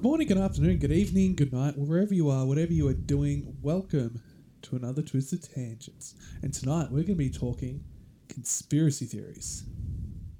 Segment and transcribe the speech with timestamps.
[0.00, 3.54] Good morning, good afternoon, good evening, good night, wherever you are, whatever you are doing,
[3.60, 4.22] welcome
[4.62, 6.14] to another Twisted Tangents.
[6.40, 7.84] And tonight we're going to be talking
[8.26, 9.64] conspiracy theories.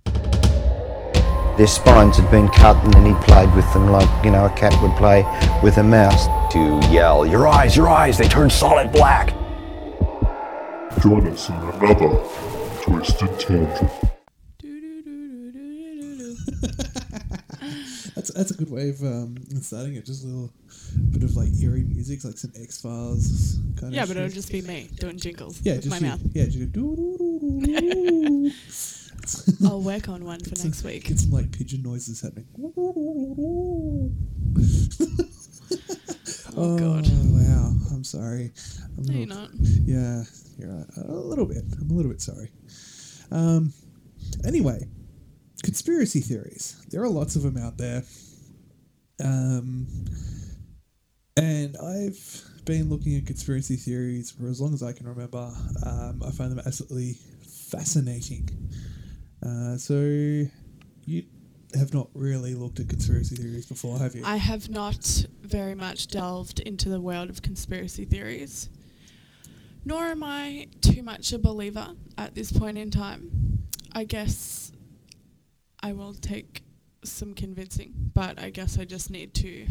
[0.07, 4.51] Their spines had been cut and then he played with them like, you know, a
[4.51, 5.27] cat would play
[5.63, 6.25] with a mouse.
[6.55, 9.35] to yell, Your eyes, your eyes, they turn solid black.
[11.03, 12.19] Join us in another
[12.81, 14.10] Twisted Tangent.
[18.41, 20.07] That's a good way of um, starting it.
[20.07, 20.51] Just a little
[21.11, 24.31] bit of like eerie music, like some X Files kind Yeah, of Yeah, but it'll
[24.35, 26.21] just be me doing jingles yeah, with just my you- mouth.
[26.33, 28.51] Yeah, just go doo-doo-doo-doo-doo.
[29.69, 31.05] I'll work on one for next week.
[31.05, 32.47] Get some like pigeon noises happening.
[36.57, 37.07] Oh, God.
[37.09, 37.73] wow!
[37.93, 38.53] I'm sorry.
[38.99, 39.51] I'm No, a you're not.
[39.85, 40.25] Yeah,
[40.59, 40.87] you're right.
[40.97, 41.63] A little bit.
[41.81, 42.51] I'm a little bit sorry.
[43.31, 43.73] Um.
[44.45, 44.89] Anyway,
[45.63, 46.77] conspiracy theories.
[46.91, 48.03] There are lots of them out there.
[49.23, 49.87] Um.
[51.37, 55.51] And I've been looking at conspiracy theories for as long as I can remember.
[55.87, 57.19] Um, I find them absolutely
[57.71, 58.49] fascinating.
[59.43, 61.25] Uh, so you
[61.75, 64.23] have not really looked at conspiracy theories before, have you?
[64.25, 68.69] I have not very much delved into the world of conspiracy theories,
[69.85, 73.67] nor am I too much a believer at this point in time.
[73.93, 74.73] I guess
[75.83, 76.63] I will take
[77.05, 79.67] some convincing, but I guess I just need to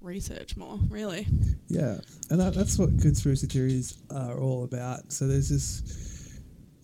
[0.00, 1.26] research more, really.
[1.68, 1.98] Yeah,
[2.30, 5.12] and that, that's what conspiracy theories are all about.
[5.12, 6.40] So there's this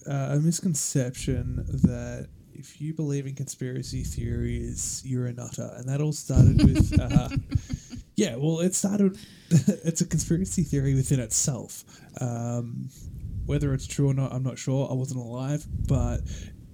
[0.09, 6.01] uh, a misconception that if you believe in conspiracy theories, you're a nutter, and that
[6.01, 6.89] all started with.
[7.09, 7.29] Uh,
[8.17, 9.17] yeah, well, it started.
[9.51, 11.85] it's a conspiracy theory within itself.
[12.21, 12.89] Um,
[13.47, 14.89] whether it's true or not, I'm not sure.
[14.91, 16.19] I wasn't alive, but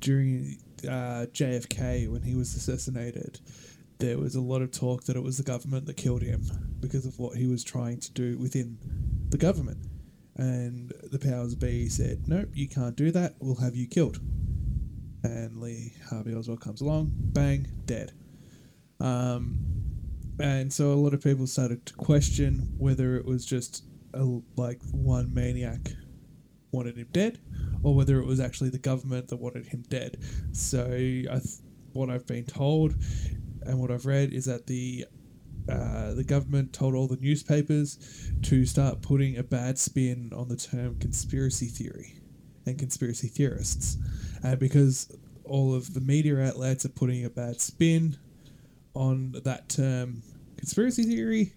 [0.01, 0.57] during
[0.87, 3.41] uh, JFK, when he was assassinated,
[3.99, 6.43] there was a lot of talk that it was the government that killed him
[6.81, 8.79] because of what he was trying to do within
[9.29, 9.79] the government.
[10.37, 13.35] And the powers be said, nope, you can't do that.
[13.39, 14.19] We'll have you killed.
[15.23, 18.13] And Lee Harvey Oswald comes along, bang, dead.
[19.01, 19.59] Um,
[20.41, 24.81] and so a lot of people started to question whether it was just a, like
[24.91, 25.93] one maniac
[26.73, 27.39] wanted him dead,
[27.85, 30.19] or whether it was actually the government that wanted him dead.
[30.53, 31.61] So I th-
[31.93, 32.95] what I've been told
[33.63, 35.07] and what I've read is that the
[35.69, 40.57] uh, the government told all the newspapers to start putting a bad spin on the
[40.57, 42.21] term conspiracy theory
[42.67, 43.97] and conspiracy theorists,
[44.45, 45.11] uh, because
[45.45, 48.17] all of the media outlets are putting a bad spin
[48.95, 50.23] on that term
[50.59, 51.55] conspiracy theory.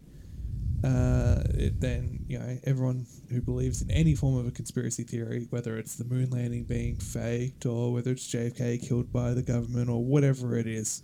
[0.83, 5.47] Uh, it, then you know everyone who believes in any form of a conspiracy theory,
[5.49, 9.89] whether it's the moon landing being faked or whether it's JFK killed by the government
[9.89, 11.01] or whatever it is,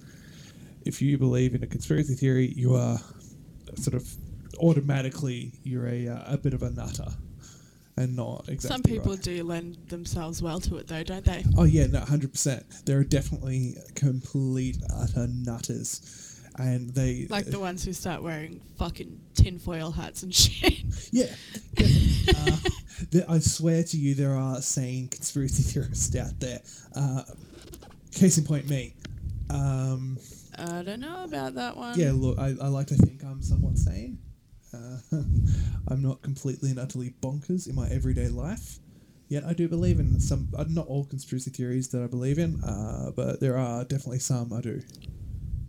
[0.86, 3.00] if you believe in a conspiracy theory, you are
[3.76, 4.08] sort of
[4.60, 7.12] automatically you're a, uh, a bit of a nutter
[7.98, 8.70] and not exactly.
[8.70, 9.22] Some people right.
[9.22, 11.44] do lend themselves well to it, though, don't they?
[11.58, 12.66] Oh yeah, no, hundred percent.
[12.86, 16.23] There are definitely complete utter nutters,
[16.58, 20.84] and they Like the ones who start wearing fucking tinfoil hats and shit.
[21.12, 21.26] yeah.
[22.38, 22.58] uh,
[23.28, 26.62] I swear to you, there are sane conspiracy theorists out there.
[26.96, 27.24] Uh,
[28.12, 28.96] case in point, me.
[29.50, 30.18] Um,
[30.58, 32.00] I don't know about that one.
[32.00, 34.20] yeah, look, I, I like to think I'm somewhat sane.
[34.74, 34.98] Uh,
[35.88, 38.80] I'm not completely and utterly bonkers in my everyday life.
[39.30, 42.64] Yet I do believe in some, uh, not all conspiracy theories that I believe in,
[42.64, 44.82] uh, but there are definitely some I do.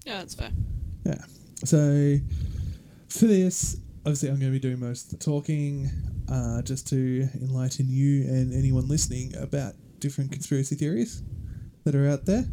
[0.04, 0.50] Yeah, that's fair.
[1.04, 1.18] Yeah.
[1.64, 2.16] So
[3.08, 5.88] for this, obviously, I'm going to be doing most of the talking,
[6.30, 11.22] uh, just to enlighten you and anyone listening about different conspiracy theories
[11.84, 12.44] that are out there.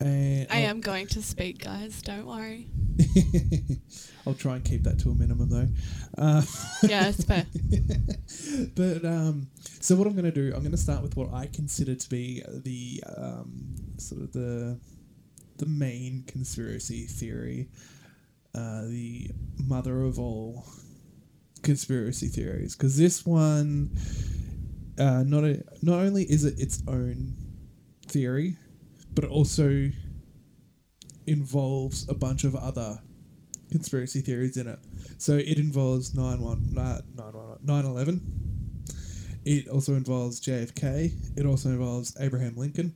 [0.00, 2.02] And I I'll- am going to speak, guys.
[2.02, 2.68] Don't worry.
[4.26, 5.68] I'll try and keep that to a minimum, though.
[6.22, 6.42] Uh,
[6.82, 7.46] Yeah, it's fair.
[8.74, 9.48] but um,
[9.80, 12.08] so what I'm going to do, I'm going to start with what I consider to
[12.10, 14.78] be the um, sort of the
[15.58, 17.68] the main conspiracy theory,
[18.54, 19.30] uh, the
[19.64, 20.64] mother of all
[21.62, 23.90] conspiracy theories, because this one,
[24.98, 27.34] uh, not a, not only is it its own
[28.06, 28.56] theory,
[29.14, 29.90] but it also
[31.26, 33.00] involves a bunch of other
[33.70, 34.78] conspiracy theories in it.
[35.18, 37.00] So it involves 9 1, uh,
[37.62, 38.46] 9 11.
[39.44, 41.12] It also involves JFK.
[41.36, 42.94] It also involves Abraham Lincoln.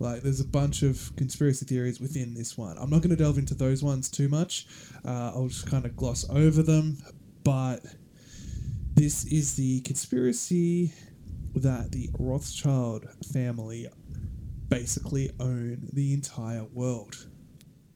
[0.00, 2.76] Like, there's a bunch of conspiracy theories within this one.
[2.78, 4.66] I'm not going to delve into those ones too much.
[5.04, 6.96] Uh, I'll just kind of gloss over them.
[7.44, 7.80] But
[8.94, 10.92] this is the conspiracy
[11.54, 13.88] that the Rothschild family
[14.68, 17.26] basically own the entire world.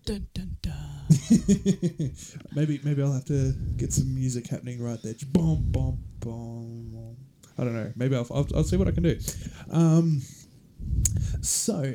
[0.04, 0.74] Dun dun dun.
[2.54, 5.14] maybe maybe I'll have to get some music happening right there.
[5.28, 7.16] Boom, boom, boom.
[7.56, 7.92] I don't know.
[7.96, 9.18] Maybe I'll, I'll, I'll see what I can do.
[9.70, 10.20] Um,
[11.44, 11.94] so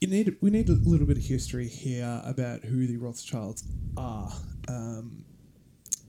[0.00, 3.64] you need we need a little bit of history here about who the Rothschilds
[3.96, 4.32] are.
[4.68, 5.24] Um,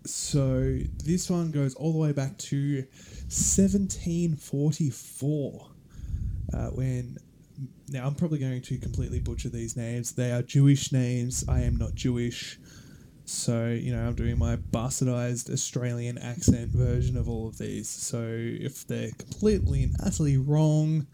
[0.06, 2.86] so this one goes all the way back to
[3.28, 5.68] 1744,
[6.54, 7.18] uh, when
[7.90, 10.14] now I'm probably going to completely butcher these names.
[10.14, 11.46] They are Jewish names.
[11.48, 12.60] I am not Jewish.
[13.26, 17.90] So, you know, I'm doing my bastardized Australian accent version of all of these.
[17.90, 21.08] So, if they're completely and utterly wrong,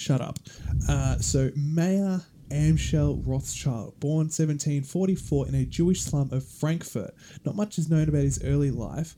[0.00, 0.38] shut up.
[0.88, 7.14] Uh, so, Mayer Amschel Rothschild, born 1744 in a Jewish slum of Frankfurt.
[7.44, 9.14] Not much is known about his early life,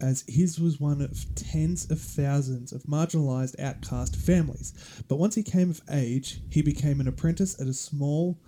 [0.00, 4.72] as his was one of tens of thousands of marginalized outcast families.
[5.08, 8.38] But once he came of age, he became an apprentice at a small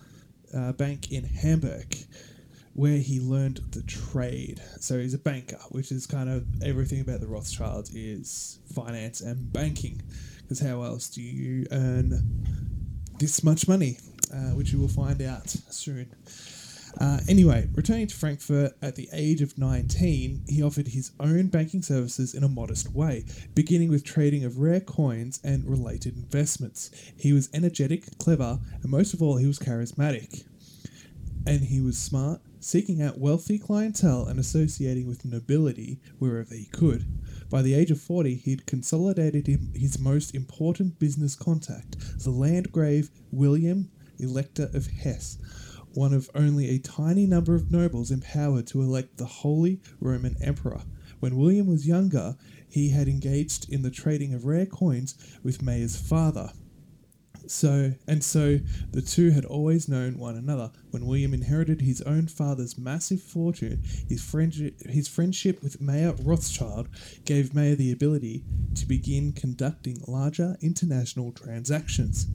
[0.55, 1.95] uh, bank in Hamburg
[2.73, 4.61] where he learned the trade.
[4.79, 9.51] So he's a banker, which is kind of everything about the Rothschilds is finance and
[9.51, 10.01] banking.
[10.51, 12.11] Because how else do you earn
[13.17, 13.99] this much money?
[14.33, 16.13] Uh, which you will find out soon.
[16.99, 21.81] Uh, anyway, returning to Frankfurt at the age of 19, he offered his own banking
[21.81, 23.23] services in a modest way,
[23.55, 26.91] beginning with trading of rare coins and related investments.
[27.17, 30.43] He was energetic, clever, and most of all, he was charismatic.
[31.47, 37.05] And he was smart, seeking out wealthy clientele and associating with nobility wherever he could.
[37.51, 39.45] By the age of 40, he'd consolidated
[39.75, 45.37] his most important business contact, the Landgrave William Elector of Hesse,
[45.93, 50.83] one of only a tiny number of nobles empowered to elect the Holy Roman Emperor.
[51.19, 52.37] When William was younger,
[52.69, 56.53] he had engaged in the trading of rare coins with Mayer's father.
[57.47, 58.59] So and so
[58.91, 60.71] the two had always known one another.
[60.91, 66.87] When William inherited his own father's massive fortune, his friendship, his friendship with Mayer Rothschild
[67.25, 68.43] gave Mayer the ability
[68.75, 72.27] to begin conducting larger international transactions.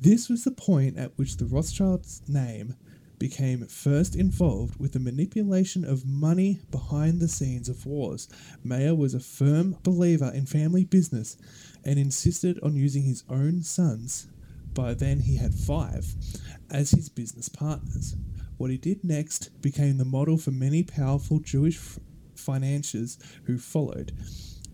[0.00, 2.74] This was the point at which the Rothschilds' name
[3.18, 8.28] became first involved with the manipulation of money behind the scenes of wars.
[8.62, 11.36] Mayer was a firm believer in family business
[11.84, 14.28] and insisted on using his own sons,
[14.74, 16.14] by then he had five,
[16.70, 18.16] as his business partners.
[18.56, 21.78] What he did next became the model for many powerful Jewish
[22.34, 24.12] financiers who followed.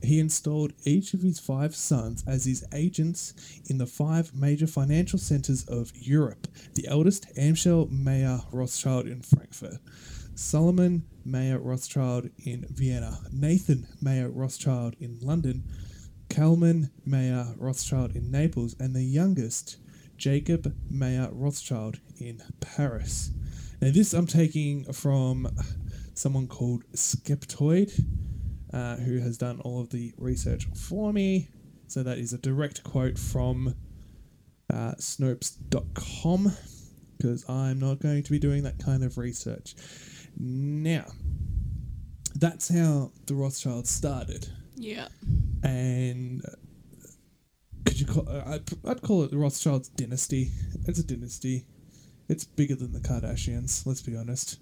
[0.02, 3.32] He installed each of his five sons as his agents
[3.66, 6.46] in the five major financial centers of Europe.
[6.74, 9.78] The eldest, Amschel Mayer Rothschild in Frankfurt,
[10.34, 15.64] Solomon Mayer Rothschild in Vienna, Nathan Mayer Rothschild in London,
[16.34, 19.76] Kalman Mayer Rothschild in Naples, and the youngest,
[20.16, 23.30] Jacob Mayer Rothschild in Paris.
[23.80, 25.48] Now, this I'm taking from
[26.14, 28.04] someone called Skeptoid,
[28.72, 31.50] uh, who has done all of the research for me.
[31.86, 33.76] So that is a direct quote from
[34.72, 36.52] uh, Snopes.com
[37.16, 39.76] because I'm not going to be doing that kind of research.
[40.36, 41.06] Now,
[42.34, 44.48] that's how the Rothschilds started.
[44.84, 45.08] Yeah.
[45.62, 46.50] And uh,
[47.86, 48.28] could you call?
[48.28, 50.50] Uh, I'd, I'd call it the Rothschilds dynasty.
[50.86, 51.64] It's a dynasty.
[52.28, 53.86] It's bigger than the Kardashians.
[53.86, 54.58] Let's be honest.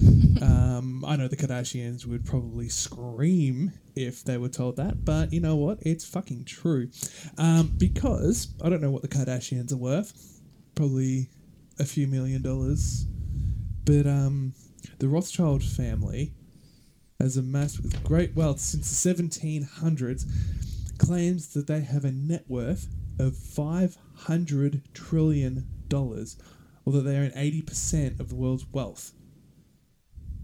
[0.42, 5.40] um, I know the Kardashians would probably scream if they were told that, but you
[5.40, 5.78] know what?
[5.82, 6.88] It's fucking true.
[7.36, 10.40] Um, because I don't know what the Kardashians are worth.
[10.76, 11.30] Probably
[11.80, 13.06] a few million dollars.
[13.84, 14.54] But um,
[15.00, 16.32] the Rothschild family
[17.24, 20.26] has amassed with great wealth since the 1700s
[20.98, 22.86] claims that they have a net worth
[23.18, 26.36] of 500 trillion dollars
[26.84, 29.12] or that they own 80% of the world's wealth.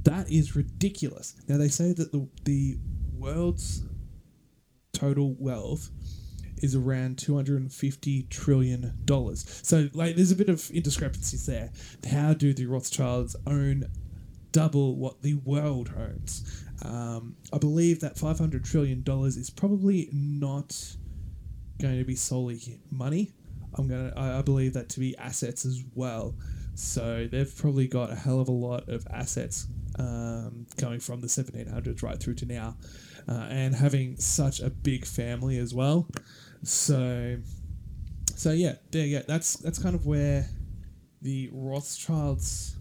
[0.04, 1.36] That is ridiculous.
[1.46, 2.78] Now they say that the, the
[3.14, 3.82] world's
[4.94, 5.90] total wealth
[6.62, 9.60] is around 250 trillion dollars.
[9.62, 11.72] So like there's a bit of indiscrepancies there.
[12.10, 13.84] How do the rothschilds own
[14.52, 16.64] double what the world owns.
[16.84, 20.76] Um, I believe that five hundred trillion dollars is probably not
[21.80, 23.32] going to be solely money.
[23.74, 24.12] I'm gonna.
[24.16, 26.34] I, I believe that to be assets as well.
[26.74, 29.66] So they've probably got a hell of a lot of assets
[29.98, 30.66] um,
[31.00, 32.76] from the 1700s right through to now,
[33.28, 36.08] uh, and having such a big family as well.
[36.62, 37.36] So,
[38.34, 39.24] so yeah, there you go.
[39.26, 40.48] That's that's kind of where
[41.22, 42.76] the Rothschilds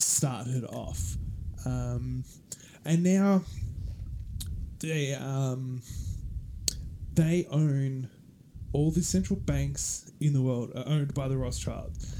[0.00, 1.16] started off.
[1.64, 2.24] Um,
[2.88, 3.42] and now
[4.80, 5.82] they um,
[7.12, 8.08] they own
[8.72, 12.14] all the central banks in the world are owned by the Rothschilds.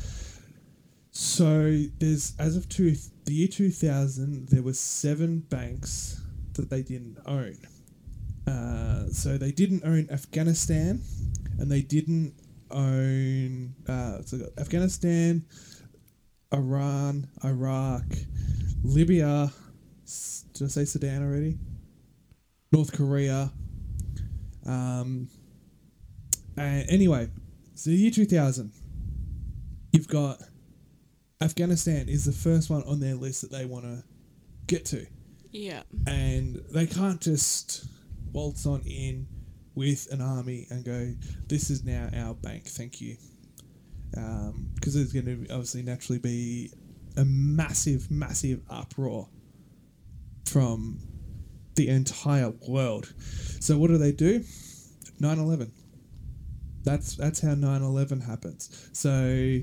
[1.10, 2.94] So there's as of two
[3.24, 6.20] the year two thousand, there were seven banks
[6.52, 7.56] that they didn't own.
[8.46, 11.00] Uh, so they didn't own Afghanistan,
[11.58, 12.34] and they didn't
[12.70, 15.44] own uh, so Afghanistan,
[16.52, 18.04] Iran, Iraq,
[18.82, 19.50] Libya.
[20.58, 21.58] Did I say Sudan already?
[22.72, 23.52] North Korea.
[24.66, 25.28] Um,
[26.56, 27.28] and anyway,
[27.74, 28.72] so the year 2000,
[29.92, 30.38] you've got
[31.40, 34.02] Afghanistan is the first one on their list that they want to
[34.66, 35.06] get to.
[35.52, 35.82] Yeah.
[36.06, 37.86] And they can't just
[38.32, 39.26] waltz on in
[39.74, 41.14] with an army and go,
[41.46, 43.16] this is now our bank, thank you.
[44.16, 46.70] Um because there's going to obviously naturally be
[47.16, 49.28] a massive, massive uproar
[50.48, 50.98] from
[51.74, 53.12] the entire world.
[53.60, 54.40] So what do they do?
[55.20, 55.70] 9/11.
[56.84, 58.88] That's that's how 9/11 happens.
[58.92, 59.60] So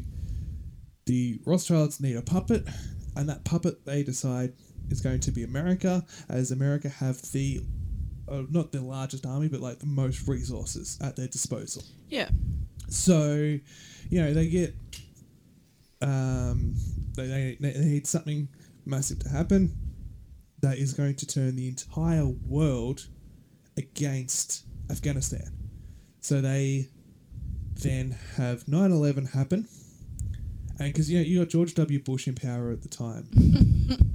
[1.05, 2.67] the Rothschilds need a puppet,
[3.15, 4.53] and that puppet they decide
[4.89, 7.61] is going to be America, as America have the
[8.27, 11.83] uh, not the largest army, but like the most resources at their disposal.
[12.09, 12.29] Yeah.
[12.87, 13.59] So,
[14.09, 14.75] you know, they get
[16.01, 16.75] um,
[17.15, 18.47] they, they, they need something
[18.85, 19.84] massive to happen
[20.65, 23.07] that is going to turn the entire world
[23.77, 25.51] against Afghanistan.
[26.21, 26.89] So they
[27.83, 29.67] then have 9 11 happen.
[30.79, 31.99] And because, you know, you got George W.
[31.99, 33.27] Bush in power at the time.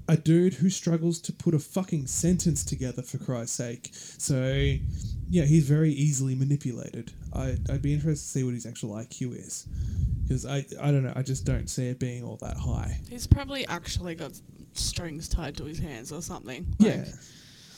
[0.09, 3.91] a dude who struggles to put a fucking sentence together, for Christ's sake.
[3.93, 4.77] So,
[5.31, 7.13] yeah, he's very easily manipulated.
[7.33, 9.67] I, I'd be interested to see what his actual IQ is.
[10.23, 12.99] Because I, I don't know, I just don't see it being all that high.
[13.09, 14.33] He's probably actually got
[14.75, 16.67] strings tied to his hands or something.
[16.79, 17.05] Yeah.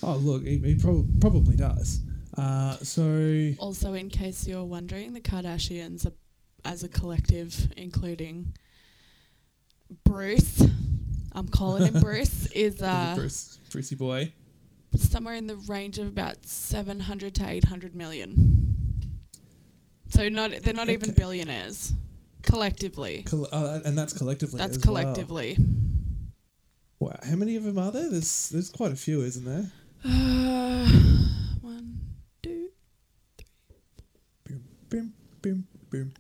[0.03, 2.01] Oh, look, he, he prob- probably does.
[2.37, 6.13] Uh, so, Also, in case you're wondering, the Kardashians, are,
[6.65, 8.55] as a collective, including
[10.05, 10.63] Bruce,
[11.33, 14.33] I'm calling him Bruce, is uh, Bruce, Brucey boy.
[14.97, 18.62] somewhere in the range of about 700 to 800 million.
[20.13, 21.95] So not they're not even billionaires
[22.43, 23.23] collectively.
[23.27, 24.59] Coll- uh, and that's collectively.
[24.59, 24.97] That's as well.
[25.03, 25.57] collectively.
[27.01, 28.11] Wow, how many of them are there?
[28.11, 29.73] There's there's quite a few, isn't there?
[30.05, 30.87] Uh,
[31.63, 31.99] one,
[32.43, 32.69] two.
[34.45, 36.13] Boom, boom, boom, boom.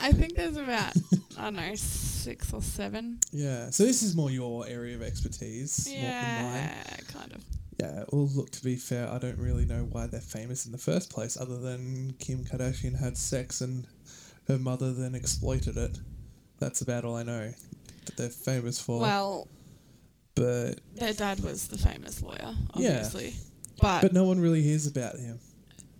[0.00, 0.94] I think there's about
[1.38, 3.20] I don't know six or seven.
[3.32, 3.70] Yeah.
[3.70, 6.54] So this is more your area of expertise, more than mine.
[6.54, 7.44] Yeah, kind of.
[7.78, 8.04] Yeah.
[8.10, 8.50] Well, look.
[8.50, 11.58] To be fair, I don't really know why they're famous in the first place, other
[11.58, 13.86] than Kim Kardashian had sex and
[14.48, 15.98] her mother then exploited it.
[16.58, 17.52] That's about all I know
[18.06, 19.00] that they're famous for.
[19.00, 19.48] Well,
[20.34, 23.28] but their dad was the famous lawyer, obviously.
[23.28, 23.36] Yeah.
[23.80, 25.38] But, but no one really hears about him.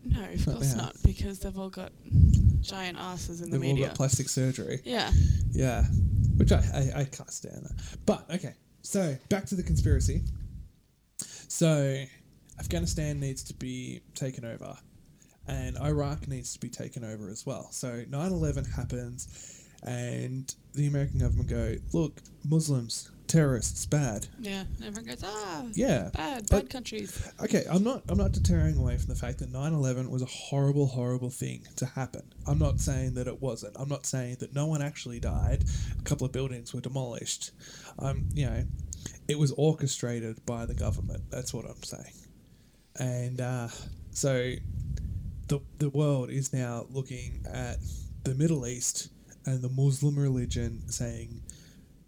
[0.04, 0.84] no, of Not course now.
[0.84, 1.92] not, because they've all got
[2.62, 3.74] giant asses in the media.
[3.74, 4.80] They've all got plastic surgery.
[4.84, 5.10] yeah.
[5.52, 5.84] Yeah,
[6.36, 6.56] which I,
[6.96, 7.98] I, I can't stand that.
[8.06, 10.22] But okay, so back to the conspiracy.
[11.58, 12.04] So
[12.58, 14.76] Afghanistan needs to be taken over,
[15.48, 17.72] and Iraq needs to be taken over as well.
[17.72, 24.26] So 9/11 happens, and the American government go, look, Muslims, terrorists, bad.
[24.38, 24.64] Yeah.
[24.84, 26.10] Everyone goes, ah, Yeah.
[26.14, 27.28] bad, but- bad countries.
[27.40, 30.86] Okay, I'm not I'm not deterring away from the fact that 9/11 was a horrible
[30.86, 32.22] horrible thing to happen.
[32.46, 33.76] I'm not saying that it wasn't.
[33.78, 35.64] I'm not saying that no one actually died.
[35.98, 37.50] A couple of buildings were demolished.
[37.98, 38.64] Um, you know,
[39.28, 41.24] it was orchestrated by the government.
[41.30, 42.14] That's what I'm saying.
[42.98, 43.68] And uh,
[44.12, 44.52] so
[45.48, 47.76] the the world is now looking at
[48.24, 49.08] the Middle East
[49.44, 51.40] and the Muslim religion saying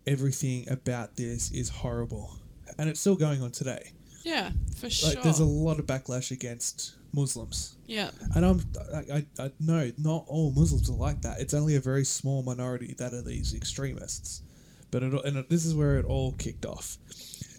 [0.09, 2.37] everything about this is horrible.
[2.79, 3.93] And it's still going on today
[4.25, 5.11] Yeah, for sure.
[5.11, 8.11] like there's a lot of backlash against Muslims, yeah.
[8.35, 8.61] and I'm
[8.95, 11.41] I, I, I know not all Muslims are like that.
[11.41, 14.43] It's only a very small minority that are these extremists,
[14.91, 16.99] but it, and it, this is where it all kicked off.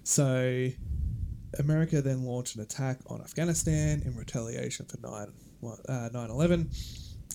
[0.03, 0.69] So,
[1.57, 5.27] America then launched an attack on Afghanistan in retaliation for 9
[5.89, 6.67] uh, 9/11,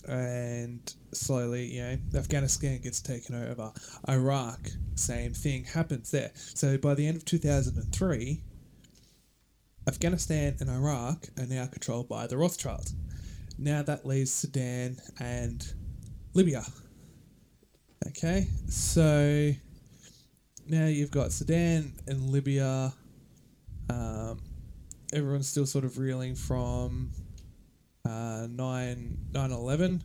[0.08, 3.72] and slowly, you know, Afghanistan gets taken over.
[4.08, 6.30] Iraq, same thing happens there.
[6.34, 8.42] So by the end of 2003.
[9.86, 12.94] Afghanistan and Iraq are now controlled by the Rothschilds.
[13.58, 15.64] Now that leaves Sudan and
[16.32, 16.64] Libya.
[18.08, 19.52] Okay, so
[20.66, 22.94] now you've got Sudan and Libya.
[23.90, 24.40] Um,
[25.12, 27.10] everyone's still sort of reeling from
[28.08, 30.02] uh, 9 9 11.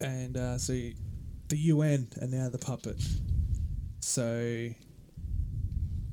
[0.00, 3.02] And uh, so the UN are now the puppet.
[4.00, 4.70] So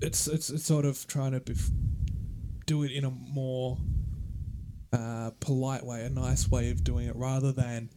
[0.01, 1.71] it's, it's, it's sort of trying to bef-
[2.65, 3.77] do it in a more
[4.91, 7.89] uh, polite way, a nice way of doing it, rather than,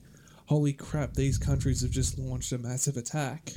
[0.47, 3.53] holy crap, these countries have just launched a massive attack.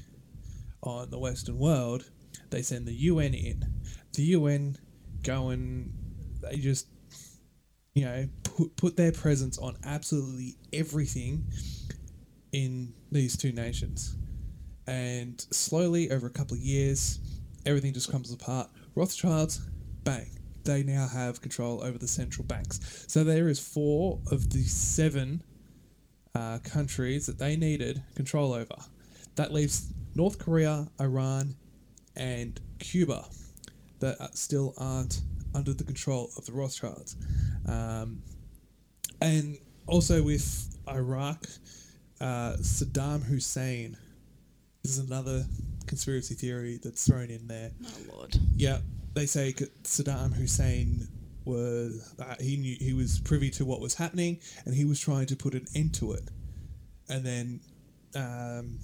[0.82, 2.10] on the Western world,
[2.50, 3.64] they send the UN in.
[4.14, 4.78] The UN
[5.24, 5.94] go and
[6.42, 6.88] they just,
[7.94, 11.46] you know, put, put their presence on absolutely everything
[12.52, 14.16] in these two nations.
[14.88, 17.20] And slowly, over a couple of years,
[17.66, 18.70] everything just comes apart.
[18.96, 19.62] Rothschilds,
[20.04, 20.30] bang,
[20.66, 23.06] they now have control over the central banks.
[23.08, 25.42] So there is four of the seven
[26.36, 28.76] uh, countries that they needed control over.
[29.36, 31.56] That leaves North Korea, Iran,
[32.16, 33.26] and Cuba
[34.00, 35.22] that still aren't
[35.56, 37.16] under the control of the Rothschilds.
[37.68, 38.22] Um,
[39.24, 41.46] and also with Iraq,
[42.22, 43.98] uh, Saddam Hussein
[44.84, 45.46] this is another
[45.88, 47.72] conspiracy theory that's thrown in there.
[47.86, 48.36] Oh lord.
[48.56, 48.80] Yeah,
[49.14, 51.08] they say Saddam Hussein
[51.46, 55.28] was uh, he knew he was privy to what was happening, and he was trying
[55.28, 56.24] to put an end to it.
[57.10, 57.60] And then
[58.16, 58.80] um,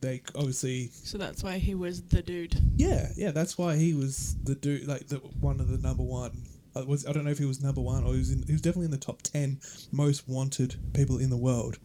[0.00, 2.56] they obviously So that's why he was the dude.
[2.76, 6.44] yeah yeah that's why he was the dude like the one of the number one.
[6.74, 8.52] I was I don't know if he was number one or he was in, he
[8.52, 9.60] was definitely in the top ten
[9.90, 11.78] most wanted people in the world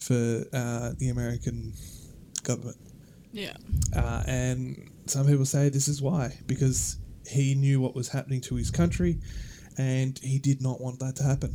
[0.00, 1.72] for uh, the American
[2.42, 2.76] government.
[3.32, 3.56] Yeah.
[3.94, 8.56] Uh, and some people say this is why because he knew what was happening to
[8.56, 9.18] his country,
[9.78, 11.54] and he did not want that to happen.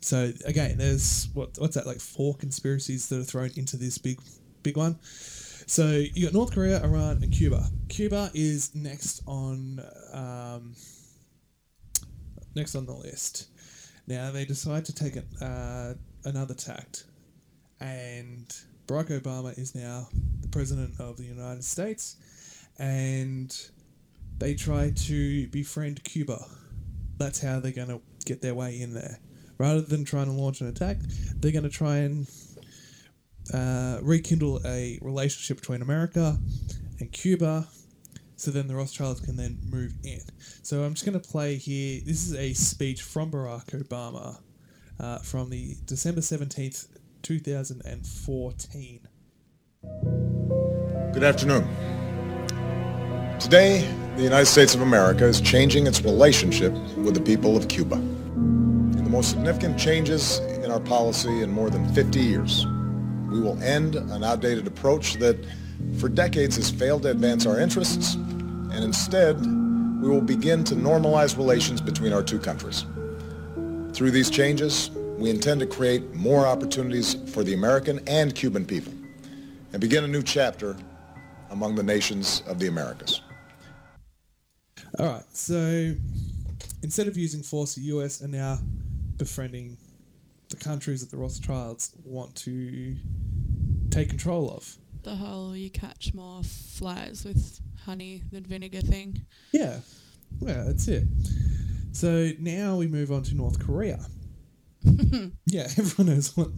[0.00, 4.20] So again, there's what what's that like four conspiracies that are thrown into this big
[4.62, 4.98] big one.
[5.02, 7.64] So you got North Korea, Iran, and Cuba.
[7.88, 9.80] Cuba is next on
[10.12, 10.74] um,
[12.54, 13.48] next on the list.
[14.06, 17.04] Now they decide to take uh, another tact,
[17.80, 18.46] and
[18.86, 20.08] Barack Obama is now
[20.40, 22.16] the president of the United States,
[22.78, 23.56] and
[24.38, 26.44] they try to befriend Cuba.
[27.18, 29.18] That's how they're going to get their way in there.
[29.58, 30.96] Rather than trying to launch an attack,
[31.36, 32.26] they're going to try and
[33.52, 36.38] uh, rekindle a relationship between America
[36.98, 37.68] and Cuba.
[38.40, 40.22] So then the Rothschilds can then move in.
[40.62, 42.00] So I'm just going to play here.
[42.02, 44.38] This is a speech from Barack Obama
[44.98, 46.88] uh, from the December 17th,
[47.20, 49.00] 2014.
[51.12, 51.68] Good afternoon.
[53.38, 57.96] Today, the United States of America is changing its relationship with the people of Cuba.
[57.96, 62.64] The most significant changes in our policy in more than 50 years,
[63.28, 65.36] we will end an outdated approach that
[65.98, 68.16] for decades has failed to advance our interests,
[68.72, 69.40] and instead,
[70.00, 72.86] we will begin to normalize relations between our two countries.
[73.92, 78.94] Through these changes, we intend to create more opportunities for the American and Cuban people
[79.72, 80.76] and begin a new chapter
[81.50, 83.20] among the nations of the Americas.
[84.98, 85.94] All right, so
[86.82, 88.58] instead of using force, the US are now
[89.16, 89.76] befriending
[90.48, 92.96] the countries that the Rothschilds want to
[93.90, 94.76] take control of.
[95.02, 99.24] The whole you catch more flies with honey than vinegar thing.
[99.52, 99.80] Yeah,
[100.40, 101.04] yeah, that's it.
[101.92, 103.98] So now we move on to North Korea.
[105.46, 106.50] yeah, everyone knows what.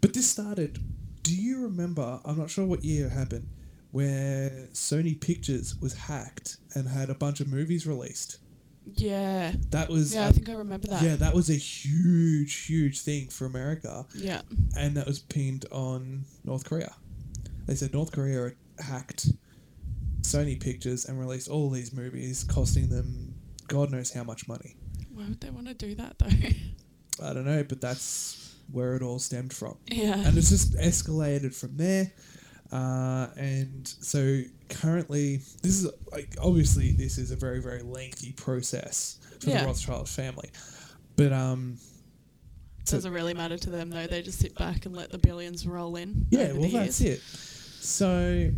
[0.00, 0.78] But this started.
[1.22, 2.20] Do you remember?
[2.24, 3.48] I'm not sure what year it happened,
[3.90, 8.38] where Sony Pictures was hacked and had a bunch of movies released.
[8.94, 9.52] Yeah.
[9.70, 11.02] That was Yeah, I uh, think I remember that.
[11.02, 14.40] yeah, that was a huge, huge thing for America, Yeah.
[14.76, 16.94] and that was pinned on North Korea.
[17.70, 19.28] They said North Korea hacked
[20.22, 23.32] Sony Pictures and released all these movies, costing them
[23.68, 24.74] God knows how much money.
[25.14, 26.26] Why would they want to do that though?
[27.24, 29.76] I don't know, but that's where it all stemmed from.
[29.86, 30.14] yeah.
[30.18, 32.10] And it's just escalated from there.
[32.72, 39.20] Uh, and so currently, this is like obviously this is a very very lengthy process
[39.40, 39.60] for Yeah.
[39.60, 40.50] the Rothschild family,
[41.14, 41.78] but um,
[42.84, 44.08] Doesn't really matter to them though.
[44.08, 46.26] They just sit back and let the billions roll in.
[46.30, 47.22] yeah, well that's it.
[47.80, 48.50] So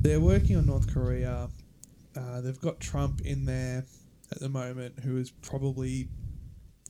[0.00, 1.48] they're working on North Korea.
[2.16, 3.84] Uh, they've got Trump in there
[4.32, 6.08] at the moment, who is probably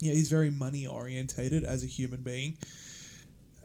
[0.01, 2.57] yeah he's very money orientated as a human being,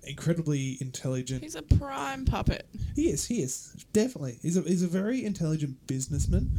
[0.04, 1.42] incredibly intelligent.
[1.42, 2.68] He's a prime puppet.
[2.94, 3.26] He is.
[3.26, 4.38] He is definitely.
[4.42, 6.52] He's a he's a very intelligent businessman,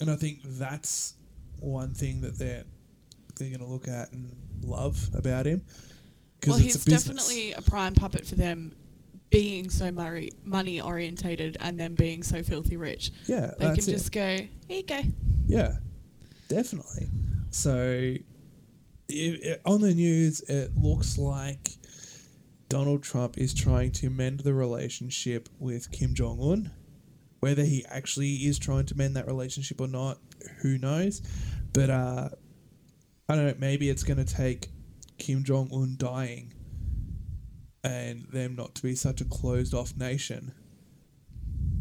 [0.00, 1.14] and I think that's
[1.58, 2.64] one thing that they're
[3.36, 4.30] they're going to look at and
[4.62, 5.62] love about him.
[6.46, 8.74] Well, he's definitely a prime puppet for them
[9.30, 13.12] being so money money orientated and then being so filthy rich.
[13.26, 13.52] yeah.
[13.58, 13.82] They can it.
[13.82, 15.00] just go, here you go.
[15.46, 15.76] Yeah,
[16.48, 17.08] definitely.
[17.50, 18.14] So,
[19.10, 21.70] i i on the news, it looks like
[22.68, 26.70] Donald Trump is trying to mend the relationship with Kim Jong Un.
[27.40, 30.18] Whether he actually is trying to mend that relationship or not,
[30.60, 31.22] who knows?
[31.72, 32.28] But uh,
[33.28, 33.54] I don't know.
[33.58, 34.68] Maybe it's going to take
[35.18, 36.52] Kim Jong Un dying
[37.84, 40.52] and them not to be such a closed off nation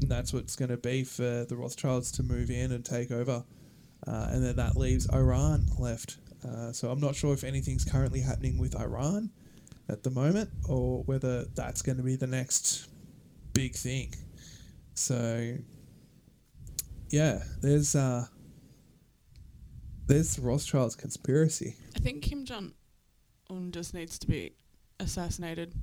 [0.02, 3.44] And that's what's going to be for the Rothschilds to move in and take over.
[4.08, 6.18] Uh, and then that leaves Iran left.
[6.48, 9.30] Uh, so I'm not sure if anything's currently happening with Iran
[9.90, 12.88] at the moment or whether that's going to be the next
[13.54, 14.14] big thing.
[14.94, 15.58] So
[17.10, 18.28] yeah, there's uh
[20.08, 21.76] there's the Rothschilds conspiracy.
[21.96, 22.74] I think Kim Jong
[23.50, 24.54] Un just needs to be
[25.00, 25.74] assassinated.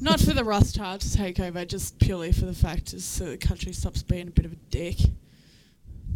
[0.00, 3.36] Not for the Rothschild to take over, just purely for the fact is so the
[3.36, 4.98] country stops being a bit of a dick.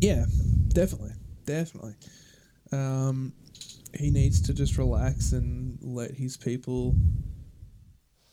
[0.00, 0.24] Yeah,
[0.68, 1.12] definitely,
[1.44, 1.94] definitely.
[2.72, 3.32] Um,
[3.94, 6.94] he needs to just relax and let his people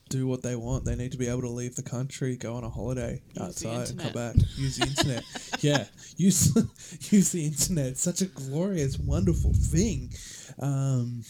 [0.09, 0.85] do what they want.
[0.85, 3.89] They need to be able to leave the country, go on a holiday Use outside,
[3.89, 4.35] and come back.
[4.55, 5.23] Use the internet.
[5.61, 5.85] yeah,
[6.17, 6.55] use
[7.11, 7.87] use the internet.
[7.87, 10.11] It's such a glorious, wonderful thing.
[10.59, 11.23] Um,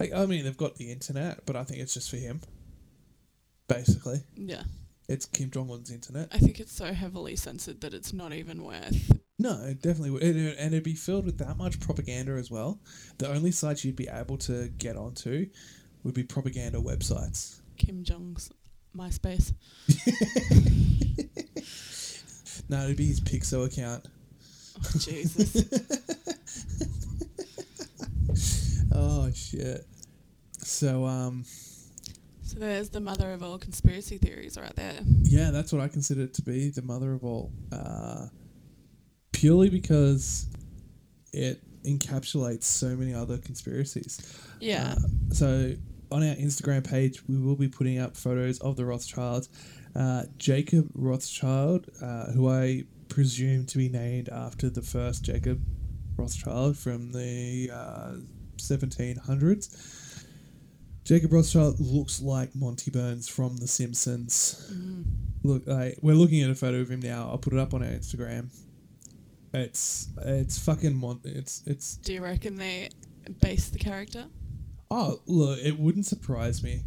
[0.00, 2.40] like, I mean, they've got the internet, but I think it's just for him.
[3.68, 4.64] Basically, Yeah.
[5.08, 6.28] it's Kim Jong Un's internet.
[6.32, 9.12] I think it's so heavily censored that it's not even worth.
[9.38, 10.22] No, it definitely would.
[10.22, 12.80] And it- and it'd be filled with that much propaganda as well.
[13.18, 15.48] The only sites you'd be able to get onto
[16.02, 17.60] would be propaganda websites.
[17.76, 18.50] Kim Jong's
[18.96, 19.52] MySpace.
[22.68, 24.06] No, it'd be his Pixo account.
[24.78, 25.54] Oh, Jesus.
[28.92, 29.86] Oh, shit.
[30.58, 31.44] So, um,
[32.42, 35.00] so there's the mother of all conspiracy theories right there.
[35.22, 37.52] yeah, that's what I consider it to be the mother of all.
[37.72, 38.26] Uh,
[39.32, 40.46] purely because
[41.32, 44.36] it encapsulates so many other conspiracies.
[44.60, 44.96] Yeah.
[44.96, 45.74] Uh, so
[46.10, 49.48] on our Instagram page, we will be putting up photos of the Rothschilds.
[49.94, 55.62] Uh, Jacob Rothschild, uh, who I presume to be named after the first Jacob
[56.16, 58.14] Rothschild from the uh,
[58.62, 60.24] 1700s.
[61.04, 64.70] Jacob Rothschild looks like Monty Burns from The Simpsons.
[64.72, 65.02] Mm-hmm.
[65.42, 67.28] Look, like we're looking at a photo of him now.
[67.30, 68.48] I'll put it up on our Instagram.
[69.52, 72.90] It's it's fucking Mon- it's it's Do you reckon they
[73.40, 74.26] based the character?
[74.90, 76.82] Oh, look, it wouldn't surprise me.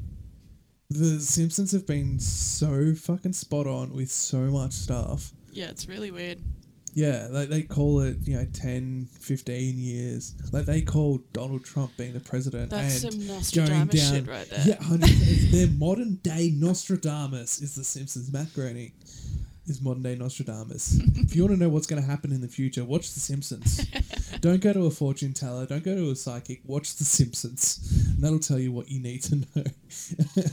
[0.90, 5.34] The Simpsons have been so fucking spot on with so much stuff.
[5.52, 6.40] Yeah, it's really weird.
[6.96, 10.36] Yeah, like they call it, you know, 10, 15 years.
[10.52, 14.14] Like they call Donald Trump being the president That's and some going Nostradamus down.
[14.14, 14.64] shit right there.
[14.66, 15.10] Yeah, 100
[15.52, 18.32] their modern day Nostradamus is the Simpsons.
[18.32, 18.92] Matt Groening
[19.66, 21.00] is modern day Nostradamus.
[21.18, 23.86] if you want to know what's going to happen in the future, watch The Simpsons.
[24.42, 25.66] don't go to a fortune teller.
[25.66, 26.62] Don't go to a psychic.
[26.66, 27.80] Watch The Simpsons.
[28.14, 29.64] And that'll tell you what you need to know.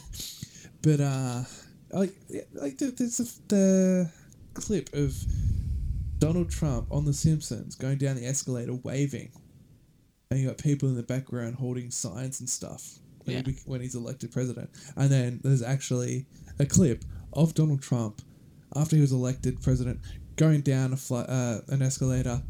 [0.82, 1.42] but uh,
[1.92, 2.12] like,
[2.54, 4.10] like the- there's a, the
[4.54, 5.14] clip of
[6.20, 9.32] Donald Trump on The Simpsons going down the escalator waving,
[10.30, 13.42] and you got people in the background holding signs and stuff when, Yeah.
[13.46, 14.70] he, when he's elected president.
[14.96, 16.26] And then there's actually
[16.58, 18.22] a clip of Donald Trump
[18.76, 19.98] after he was elected president
[20.36, 22.42] going down a uh, an escalator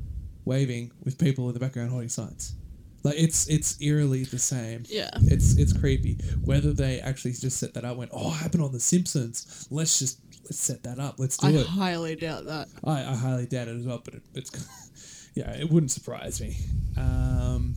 [0.44, 2.54] waving with people in the background holding signs.
[3.02, 4.85] Like it's it's eerily the same.
[4.87, 5.11] Yeah.
[5.22, 6.18] It's it's creepy.
[6.44, 9.66] Whether they actually just set that up, went, oh, it happened on The Simpsons.
[9.70, 11.14] Let's just let's set that up.
[11.18, 11.66] Let's do I it.
[11.66, 12.66] I highly doubt that.
[12.82, 16.56] I, I highly doubt it as well, but it, it's yeah, it wouldn't surprise me.
[16.98, 17.76] Um,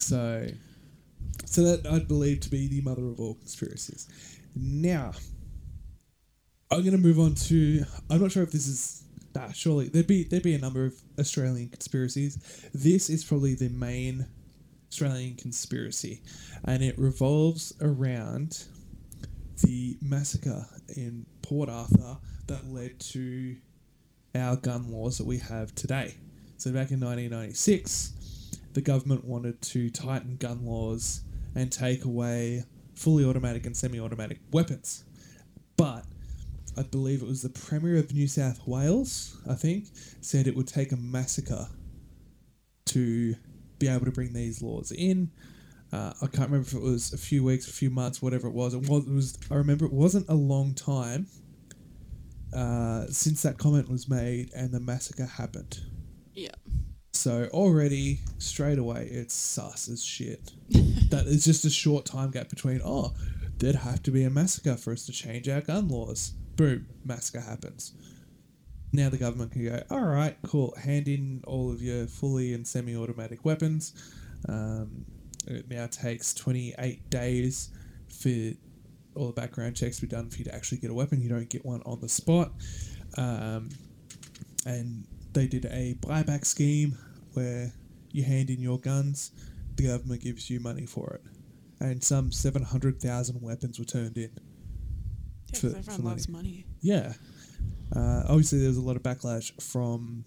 [0.00, 0.46] so,
[1.44, 4.08] so that I'd believe to be the mother of all conspiracies.
[4.56, 5.12] Now,
[6.70, 7.84] I'm going to move on to.
[8.08, 9.04] I'm not sure if this is.
[9.34, 12.38] Nah, surely there'd be there'd be a number of Australian conspiracies.
[12.72, 14.26] This is probably the main
[14.90, 16.22] Australian conspiracy,
[16.64, 18.64] and it revolves around
[19.62, 20.66] the massacre
[20.96, 23.56] in Port Arthur that led to
[24.34, 26.14] our gun laws that we have today.
[26.56, 28.12] So back in 1996,
[28.74, 31.22] the government wanted to tighten gun laws
[31.54, 35.04] and take away fully automatic and semi-automatic weapons.
[35.76, 36.04] But
[36.76, 39.86] I believe it was the Premier of New South Wales, I think,
[40.20, 41.68] said it would take a massacre
[42.86, 43.34] to
[43.78, 45.30] be able to bring these laws in.
[45.92, 48.54] Uh, I can't remember if it was a few weeks, a few months, whatever it
[48.54, 48.74] was.
[48.74, 49.06] It was.
[49.06, 51.26] It was I remember it wasn't a long time
[52.52, 55.80] uh, since that comment was made and the massacre happened.
[56.34, 56.54] Yeah.
[57.12, 60.52] So already straight away it's sus as shit.
[61.10, 63.14] that is just a short time gap between oh,
[63.56, 66.32] there'd have to be a massacre for us to change our gun laws.
[66.56, 67.94] Boom, massacre happens.
[68.92, 72.66] Now the government can go, all right, cool, hand in all of your fully and
[72.66, 73.92] semi-automatic weapons.
[74.48, 75.04] Um,
[75.54, 77.70] it now takes 28 days
[78.08, 78.30] for
[79.14, 81.20] all the background checks to be done for you to actually get a weapon.
[81.20, 82.52] You don't get one on the spot.
[83.16, 83.70] Um,
[84.66, 86.96] and they did a buyback scheme
[87.32, 87.72] where
[88.12, 89.32] you hand in your guns,
[89.76, 91.22] the government gives you money for it.
[91.80, 94.30] And some 700,000 weapons were turned in.
[95.52, 96.66] Yeah, for- everyone for loves money.
[96.80, 97.14] Yeah.
[97.94, 100.24] Uh, obviously, there was a lot of backlash from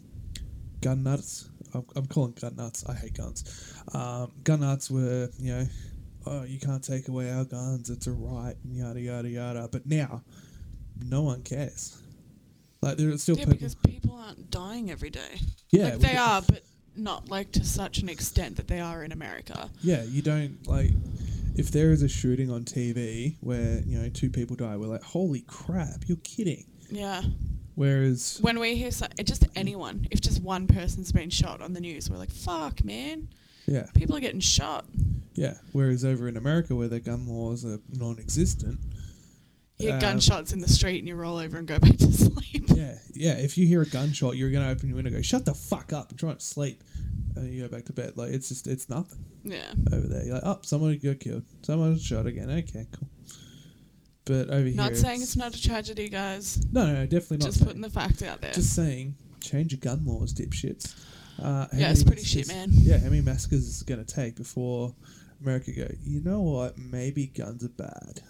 [0.81, 1.50] gun nuts.
[1.73, 2.83] I'm, I'm calling gun nuts.
[2.87, 3.73] I hate guns.
[3.93, 5.65] Um, gun nuts were, you know,
[6.25, 7.89] oh, you can't take away our guns.
[7.89, 9.69] It's a right, and yada yada yada.
[9.71, 10.21] But now,
[11.05, 11.97] no one cares.
[12.81, 13.57] Like there are still Yeah, people.
[13.57, 15.39] because people aren't dying every day.
[15.71, 16.61] yeah, like they are, but
[16.95, 19.69] not like to such an extent that they are in America.
[19.81, 20.91] Yeah, you don't like.
[21.55, 25.03] If there is a shooting on TV where you know two people die, we're like,
[25.03, 26.65] holy crap, you're kidding.
[26.89, 27.21] Yeah.
[27.75, 31.79] Whereas, When we hear so, just anyone, if just one person's been shot on the
[31.81, 33.29] news, we're like, fuck, man.
[33.67, 34.85] yeah, People are getting shot.
[35.35, 35.55] yeah.
[35.71, 38.79] Whereas over in America, where their gun laws are non-existent,
[39.79, 42.11] You hear Um, gunshots in the street and you roll over and go back to
[42.13, 42.65] sleep.
[42.67, 43.33] Yeah, yeah.
[43.33, 45.91] If you hear a gunshot, you're gonna open your window, and go, "Shut the fuck
[45.91, 46.83] up!" and try to sleep,
[47.35, 48.15] and you go back to bed.
[48.15, 49.73] Like it's just, it's nothing Yeah.
[49.91, 50.23] over there.
[50.23, 51.45] You're like, "Oh, someone got killed.
[51.63, 53.09] Someone shot again." Okay, cool.
[54.25, 56.63] But over Not here, saying it's not a tragedy, guys.
[56.71, 57.45] no, no, definitely not.
[57.45, 57.67] Just saying.
[57.67, 58.53] putting the facts out there.
[58.53, 60.93] Just saying, change your gun laws, dipshits.
[61.39, 62.85] Uh, how Yeah, it's many pretty shit, massacres- man.
[62.85, 64.93] Yeah, how many massacres is it gonna take before
[65.41, 65.87] America go?
[66.03, 66.77] You know what?
[66.77, 68.21] Maybe guns are bad.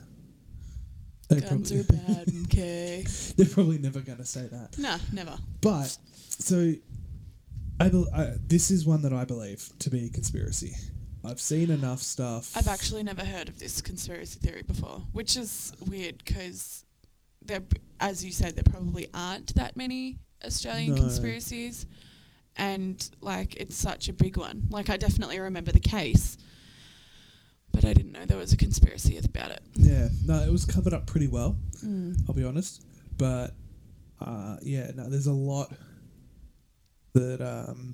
[1.27, 1.83] They Guns probably- are
[2.15, 3.05] bad, okay?
[3.35, 4.77] They're probably never gonna say that.
[4.77, 5.37] Nah, never.
[5.61, 5.97] But
[6.29, 6.73] so,
[7.81, 10.73] I, bel I this is one that I believe to be a conspiracy.
[11.23, 12.55] I've seen enough stuff.
[12.57, 16.83] I've actually never heard of this conspiracy theory before, which is weird because
[17.43, 17.61] there,
[17.99, 21.01] as you said, there probably aren't that many Australian No.
[21.01, 21.85] conspiracies,
[22.55, 24.63] and like it's such a big one.
[24.69, 26.37] Like I definitely remember the case,
[27.71, 29.61] but I didn't know there was a conspiracy about it.
[29.75, 31.55] Yeah, no, it was covered up pretty well.
[31.85, 32.17] Mm.
[32.27, 32.83] I'll be honest,
[33.17, 33.53] but
[34.19, 35.71] uh, yeah, no, there's a lot
[37.13, 37.93] that um,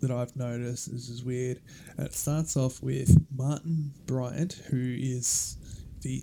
[0.00, 0.92] that I've noticed.
[0.92, 1.60] This is weird.
[1.96, 5.56] And it starts off with Martin Bryant, who is
[6.02, 6.22] the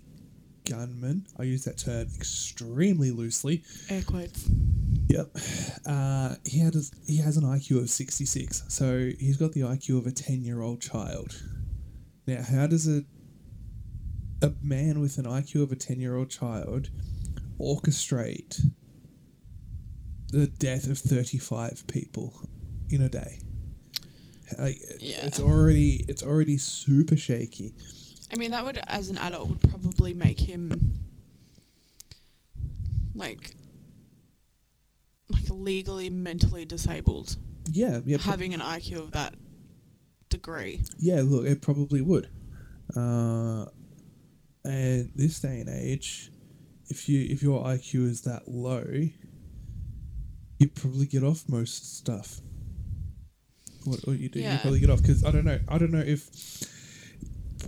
[0.69, 1.25] gunman.
[1.39, 3.63] I use that term extremely loosely.
[3.89, 4.49] Air quotes.
[5.07, 5.37] Yep.
[5.85, 9.99] Uh, he had a, he has an IQ of 66, so he's got the IQ
[9.99, 11.41] of a 10 year old child.
[12.25, 13.03] Now, how does a
[14.41, 16.89] a man with an IQ of a 10 year old child
[17.59, 18.61] orchestrate
[20.31, 22.33] the death of 35 people
[22.89, 23.39] in a day?
[24.57, 25.25] Like, Yeah.
[25.25, 27.73] it's already it's already super shaky.
[28.31, 30.93] I mean, that would, as an adult, would probably make him
[33.15, 33.55] like
[35.29, 37.35] like legally mentally disabled,
[37.71, 39.33] Yeah, yeah, having an IQ of that
[40.29, 40.81] degree.
[40.99, 42.29] Yeah, look, it probably would.
[42.95, 43.65] Uh,
[44.63, 46.31] and this day and age,
[46.89, 48.85] if you if your IQ is that low,
[50.59, 52.39] you probably get off most stuff.
[53.87, 55.59] What, what you do, you probably get off because I don't know.
[55.67, 56.29] I don't know if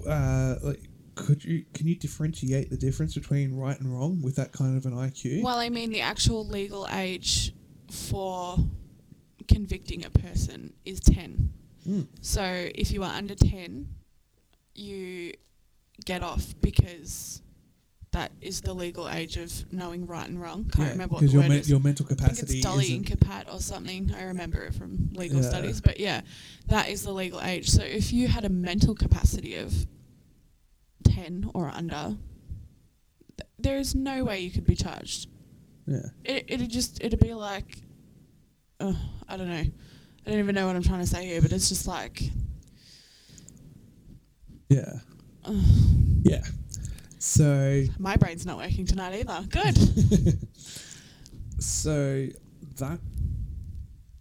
[0.07, 0.81] uh, like
[1.15, 4.85] could you can you differentiate the difference between right and wrong with that kind of
[4.85, 5.43] an IQ?
[5.43, 7.53] Well, I mean, the actual legal age
[7.91, 8.57] for
[9.47, 11.51] convicting a person is 10.
[11.87, 12.07] Mm.
[12.21, 12.43] So
[12.75, 13.87] if you are under 10,
[14.75, 15.33] you
[16.05, 17.41] get off because
[18.11, 20.63] that is the legal age of knowing right and wrong.
[20.65, 21.69] Can't Yeah, remember what the your word men- is.
[21.69, 22.41] your mental capacity.
[22.41, 23.19] I think it's Doli isn't.
[23.19, 24.11] Incapax or something.
[24.15, 25.49] I remember it from legal Yeah.
[25.49, 25.79] studies.
[25.79, 26.21] But yeah,
[26.67, 27.69] that is the legal age.
[27.69, 29.85] So if you had a mental capacity of
[31.03, 32.17] 10 or under,
[33.37, 35.27] th- there is no way you could be charged.
[35.85, 35.99] yeah.
[36.23, 37.83] It, it'd just, it'd be like,
[38.79, 38.93] uh,
[39.27, 39.55] I don't know.
[40.25, 42.31] I don't even know what I'm trying to say here, but it's just like,
[44.69, 44.99] Yeah.
[45.45, 45.61] uh,
[46.23, 46.43] Yeah.
[47.19, 49.45] So my brain's not working tonight either.
[49.49, 49.77] Good.
[51.59, 52.27] so
[52.77, 52.99] that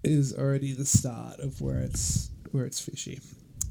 [0.05, 3.21] is already the start of where it's where it's fishy.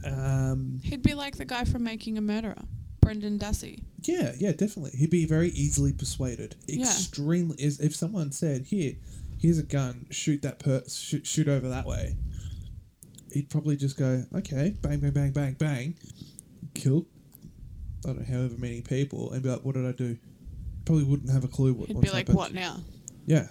[0.06, 2.56] Um, He'd be like the guy from Making a Murderer,
[3.02, 3.84] Brendan Dassey.
[4.04, 4.92] yeah, yeah, definitely.
[4.98, 6.56] He'd be very easily persuaded.
[6.68, 6.86] Yeah.
[6.86, 7.58] Extremely.
[7.62, 8.94] Is if someone said, "Here,
[9.38, 10.06] here's a gun.
[10.10, 10.84] Shoot that per.
[10.88, 12.16] Shoot, shoot over that way."
[13.34, 15.96] He'd probably just go, "Okay, bang, bang, bang, bang, bang,
[16.74, 17.06] kill."
[18.08, 20.18] I don't know, however many people, and be like, "What did I do?"
[20.86, 21.88] Probably wouldn't have a clue what.
[21.90, 22.38] He'd be like, happened.
[22.38, 22.78] what now?
[23.26, 23.48] Yeah.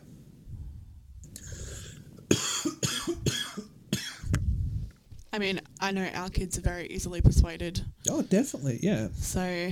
[5.33, 7.85] I mean, I know our kids are very easily persuaded.
[8.09, 8.79] Oh, definitely.
[8.83, 9.09] Yeah.
[9.19, 9.71] So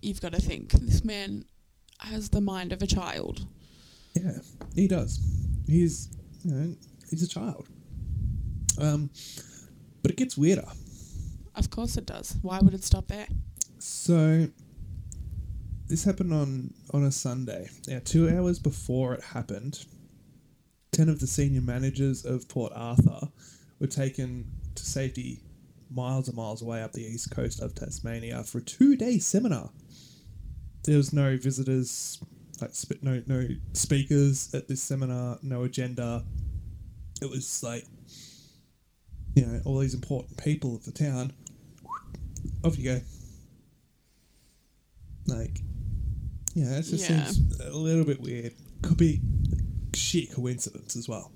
[0.00, 1.44] you've got to think this man
[1.98, 3.44] has the mind of a child.
[4.14, 4.38] Yeah,
[4.76, 5.18] he does.
[5.66, 6.08] He's,
[6.44, 6.76] you know,
[7.10, 7.66] he's a child.
[8.80, 9.10] Um,
[10.02, 10.68] but it gets weirder.
[11.56, 12.36] Of course it does.
[12.42, 13.26] Why would it stop there?
[13.78, 14.48] So,
[15.86, 17.68] this happened on on a Sunday.
[17.86, 19.84] Now, two hours before it happened,
[20.92, 23.28] ten of the senior managers of Port Arthur
[23.78, 25.40] were taken to safety
[25.90, 29.70] miles and miles away up the east coast of Tasmania for a two day seminar.
[30.84, 32.18] there was no visitors,
[32.60, 36.24] like no no speakers at this seminar, no agenda.
[37.22, 37.84] It was like,
[39.34, 41.32] you know, all these important people of the town.
[42.64, 43.00] Off you go.
[45.28, 45.60] Like,
[46.54, 47.24] yeah, it just Yeah.
[47.26, 48.54] seems a little bit weird.
[48.82, 49.20] Could be
[49.94, 51.30] sheer coincidence as well.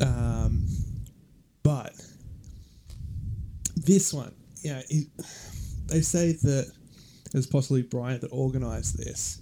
[0.00, 0.66] Um,
[1.62, 1.94] but
[3.76, 5.06] this one, yeah, it,
[5.86, 6.70] they say that
[7.26, 9.40] it was possibly Bryant that organised this.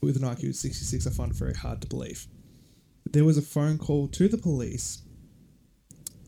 [0.00, 2.26] With an IQ of 66, I find it very hard to believe.
[3.10, 5.00] There was a phone call to the police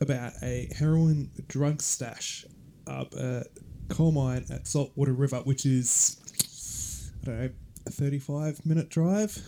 [0.01, 2.47] about a heroin drug stash
[2.87, 3.49] up at
[3.89, 7.51] coal mine at Saltwater River, which is, I don't know,
[7.87, 9.41] a 35 minute drive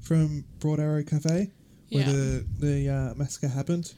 [0.00, 1.50] from Broad Arrow Cafe
[1.90, 2.12] where Yeah.
[2.12, 3.92] the, the uh, massacre happened.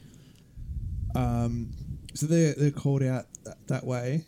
[1.15, 1.71] Um,
[2.13, 4.25] so they're, they're called out that, that way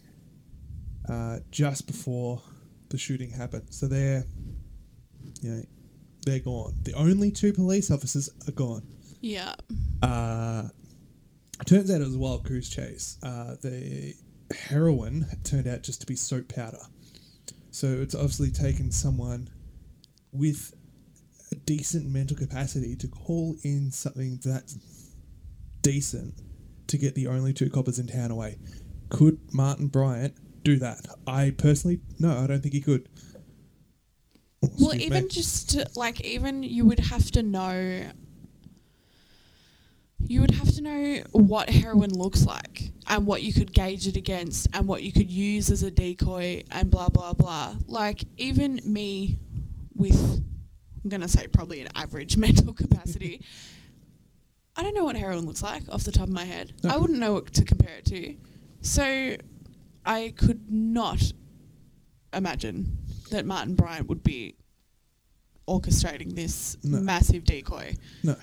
[1.10, 2.42] uh, just before
[2.90, 3.68] the shooting happened.
[3.72, 4.26] So they're,
[5.42, 5.64] you know,
[6.26, 6.76] they're gone.
[6.84, 8.84] The only two police officers are gone.
[9.22, 9.56] Yeah.
[10.02, 10.70] Uh,
[11.66, 13.18] turns out it was a wild goose chase.
[13.24, 14.14] Uh, the
[14.54, 16.82] heroin turned out just to be soap powder.
[17.72, 19.50] So it's obviously taken someone
[20.32, 20.74] with
[21.52, 24.74] a decent mental capacity to call in something that
[25.82, 26.42] decent
[26.88, 28.58] to get the only two coppers in town away.
[29.10, 31.06] Could Martin Bryant do that?
[31.28, 33.08] I personally, no, I don't think he could.
[34.62, 35.06] Well, Excuse me.
[35.06, 38.12] even just to, like even you would have to know.
[40.32, 44.15] You would have to know what heroin looks like and what you could gauge it
[44.15, 47.76] against and what you could use as a decoy and blah blah blah.
[47.88, 49.38] Like even me
[49.94, 50.41] with
[51.04, 53.41] I'm going to say probably an average mental capacity.
[54.78, 56.72] I don't know what heroin looks like off the top of my head.
[56.82, 56.91] No.
[56.91, 58.36] I wouldn't know what to compare it to.
[58.80, 59.36] So
[60.06, 61.22] I could not
[62.34, 63.00] imagine
[63.32, 64.56] that Martin Bryant would be
[65.67, 67.00] orchestrating this No.
[67.02, 67.96] massive decoy.
[68.24, 68.38] No.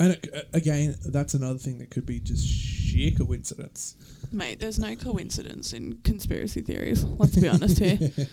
[0.00, 3.96] And uh, again, that's another thing that could be just sheer coincidence.
[4.32, 7.04] Mate, there's no coincidence in conspiracy theories.
[7.04, 8.10] Let's be honest here.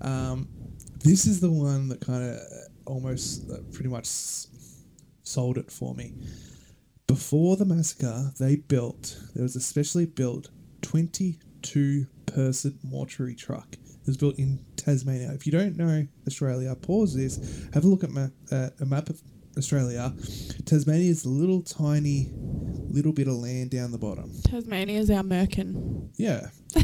[0.00, 0.48] Um,
[1.02, 2.40] this is the one that kind of
[2.84, 4.06] almost uh, pretty much
[5.22, 6.14] sold it for me.
[7.06, 10.50] Before the massacre, they built, there was a specially built
[10.82, 13.66] 22 person mortuary truck.
[13.72, 15.32] It was built in Tasmania.
[15.32, 19.08] If you don't know Australia, pause this, have a look at map, uh, a map
[19.08, 19.22] of
[19.56, 20.14] Australia.
[20.64, 24.30] Tasmania is a little tiny, little bit of land down the bottom.
[24.44, 26.08] Tasmania is our merkin.
[26.16, 26.48] Yeah.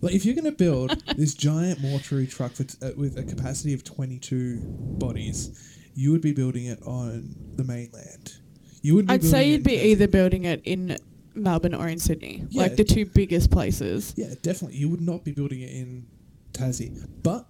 [0.00, 3.24] like if you're going to build this giant mortuary truck for t- uh, with a
[3.24, 4.60] capacity of 22
[4.98, 5.50] bodies,
[5.94, 8.34] you would be building it on the mainland.
[8.82, 9.10] You would.
[9.10, 10.96] I'd say you'd be either building it in
[11.34, 12.62] Melbourne or in Sydney, Yeah.
[12.62, 14.14] like the two biggest places.
[14.16, 14.76] Yeah, definitely.
[14.78, 16.06] You would not be building it in
[16.52, 17.48] Tassie, but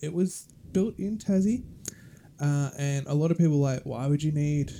[0.00, 1.64] it was built in Tassie,
[2.40, 4.72] uh, and a lot of people like, why would you need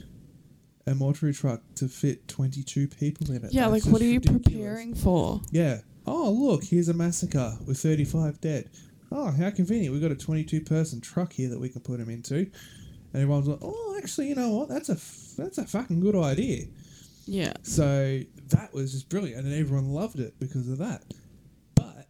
[0.86, 3.52] a mortuary truck to fit 22 people in it?
[3.52, 5.40] Yeah, That's like what are you ridiculous." preparing for?
[5.50, 5.80] Yeah.
[6.06, 8.68] Oh, look, here's a massacre with 35 dead.
[9.10, 9.92] Oh, how convenient.
[9.92, 12.34] We've got a 22 person truck here that we can put them into.
[12.36, 14.68] And everyone's like, oh, actually, you know what?
[14.68, 16.64] That's a, f- that's a fucking good idea.
[17.26, 17.52] Yeah.
[17.62, 19.46] So that was just brilliant.
[19.46, 21.04] And everyone loved it because of that.
[21.74, 22.06] But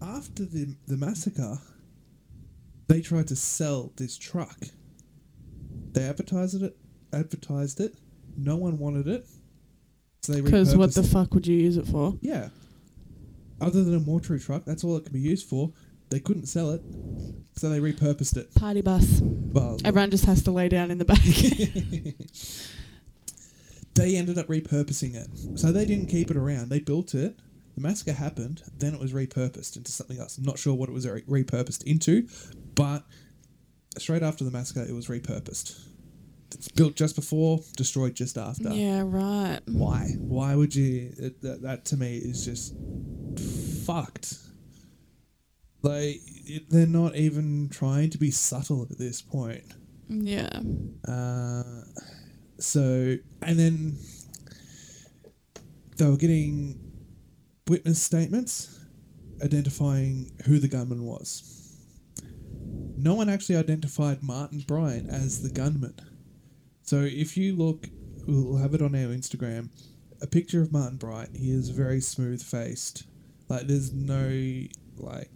[0.00, 1.58] after the, the massacre,
[2.88, 4.56] they tried to sell this truck.
[5.92, 6.76] They advertised it.
[7.12, 7.96] Advertised it.
[8.36, 9.26] No one wanted it.
[10.22, 11.06] So they Because what the it.
[11.06, 12.16] fuck would you use it for?
[12.20, 12.48] Yeah.
[13.60, 15.72] Other than a mortuary truck, that's all it can be used for.
[16.10, 16.82] They couldn't sell it,
[17.56, 18.54] so they repurposed it.
[18.54, 19.20] Party bus.
[19.22, 21.18] Well, Everyone just has to lay down in the back.
[23.94, 25.58] they ended up repurposing it.
[25.58, 26.68] So they didn't keep it around.
[26.68, 27.36] They built it.
[27.76, 28.62] The massacre happened.
[28.78, 30.38] Then it was repurposed into something else.
[30.38, 32.26] I'm not sure what it was re- repurposed into,
[32.74, 33.04] but
[33.98, 35.78] straight after the massacre, it was repurposed.
[36.54, 38.70] It's built just before, destroyed just after.
[38.70, 39.60] yeah, right.
[39.66, 40.14] Why?
[40.18, 41.12] Why would you?
[41.18, 42.74] It, that, that to me is just
[43.84, 44.34] fucked.
[45.82, 49.64] Like it, they're not even trying to be subtle at this point.
[50.08, 50.60] Yeah.
[51.06, 51.82] Uh,
[52.58, 53.98] so and then
[55.96, 56.85] they were getting
[57.68, 58.80] witness statements
[59.42, 61.52] identifying who the gunman was.
[62.96, 65.94] No one actually identified Martin Bryant as the gunman.
[66.82, 67.88] So if you look,
[68.26, 69.68] we'll have it on our Instagram,
[70.22, 71.36] a picture of Martin Bryant.
[71.36, 73.04] He is very smooth faced.
[73.48, 74.28] Like there's no
[74.96, 75.30] like.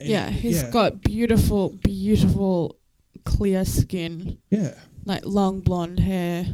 [0.00, 2.78] Yeah, he's yeah, got beautiful, beautiful,
[3.24, 4.74] clear skin, yeah,
[5.04, 6.46] like long blonde hair.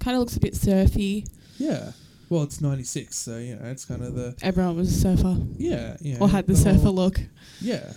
[0.00, 1.24] Kind of looks a bit surfy.
[1.58, 1.92] yeah.
[2.28, 5.36] Well, it's ninety six, so you know it's kind of the Everyone was a surfer
[5.56, 7.20] yeah yeah or had the, the surfer whole- look.
[7.60, 7.92] Yeah.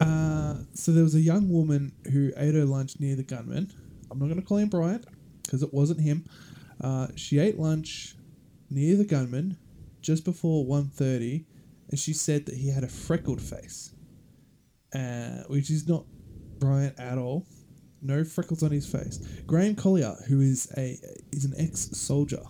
[0.00, 3.70] Uh, so there was a young woman who ate her lunch near the gunman.
[4.10, 5.04] I'm not going to call him Bryant
[5.42, 6.24] because it wasn't him.
[6.80, 8.14] Uh, she ate lunch
[8.70, 9.58] near the gunman
[10.00, 11.44] just before 1.30
[11.90, 13.92] and she said that he had a freckled face,
[14.94, 16.04] uh, which is not
[16.58, 17.46] Bryant at all.
[18.00, 19.18] No freckles on his face.
[19.46, 20.98] Graham Collier, who is a
[21.32, 22.42] is an ex-soldier,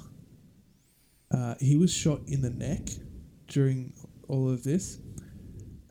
[1.33, 2.89] uh, he was shot in the neck
[3.47, 3.93] during
[4.29, 4.99] all of this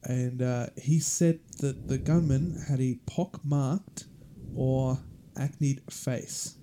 [0.03, 4.05] and uh, he said that the gunman had a pock-marked
[4.55, 4.97] or
[5.35, 6.55] acneed face,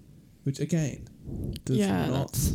[0.45, 1.07] which again
[1.65, 2.55] does yeah, not that's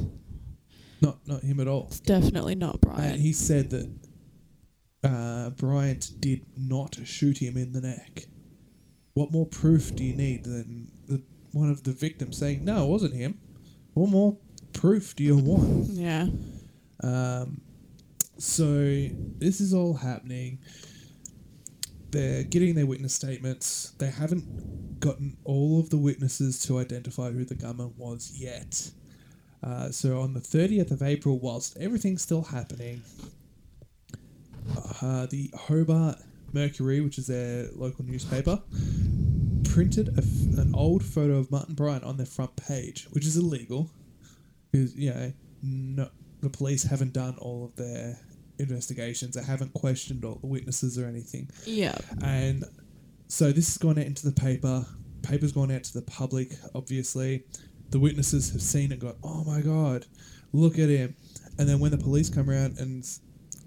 [1.02, 1.86] not not him at all.
[1.88, 3.14] it's definitely not Bryant.
[3.14, 3.90] And he said that
[5.04, 8.26] uh, Bryant did not shoot him in the neck.
[9.14, 12.90] What more proof do you need than the, one of the victims saying, "No, it
[12.90, 13.40] wasn't him"?
[13.94, 14.38] What more
[14.74, 15.90] proof do you want?
[15.90, 16.28] yeah.
[17.04, 17.62] Um,
[18.38, 18.66] so
[19.38, 20.60] this is all happening.
[22.12, 23.92] They're getting their witness statements.
[24.00, 28.92] They haven't gotten all of the witnesses to identify who the gunman was yet.
[29.64, 33.02] Uh, so on the 30th of April, whilst everything's still happening,
[35.02, 36.18] uh, the Hobart
[36.52, 38.62] Mercury, which is their local newspaper,
[39.64, 43.38] printed a f- an old photo of Martin Bryant on their front page, which is
[43.38, 43.90] illegal
[44.72, 46.10] because you know no,
[46.42, 48.18] the police haven't done all of their
[48.60, 49.36] investigations.
[49.36, 51.98] They haven't questioned all the witnesses or anything, Yeah.
[52.24, 52.64] and
[53.28, 54.86] so this has gone out into the paper.
[55.24, 56.52] Paper's gone out to the public.
[56.74, 57.44] Obviously,
[57.92, 58.94] the witnesses have seen it.
[58.94, 60.06] and Gone, oh my god,
[60.54, 61.16] look at him!
[61.58, 63.08] And then when the police come around and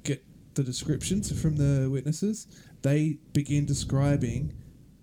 [0.03, 0.25] get
[0.55, 2.47] the descriptions from the witnesses,
[2.83, 4.53] they begin describing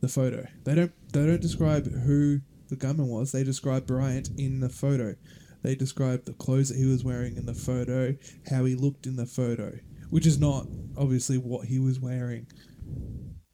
[0.02, 0.46] the photo.
[0.64, 0.92] They don't.
[1.14, 3.32] They don't describe who the gunman was.
[3.32, 5.16] They describe Bryant in the photo.
[5.64, 8.16] They described the clothes that he was wearing in the photo,
[8.50, 9.78] how he looked in the photo,
[10.10, 12.48] which is not obviously what he was wearing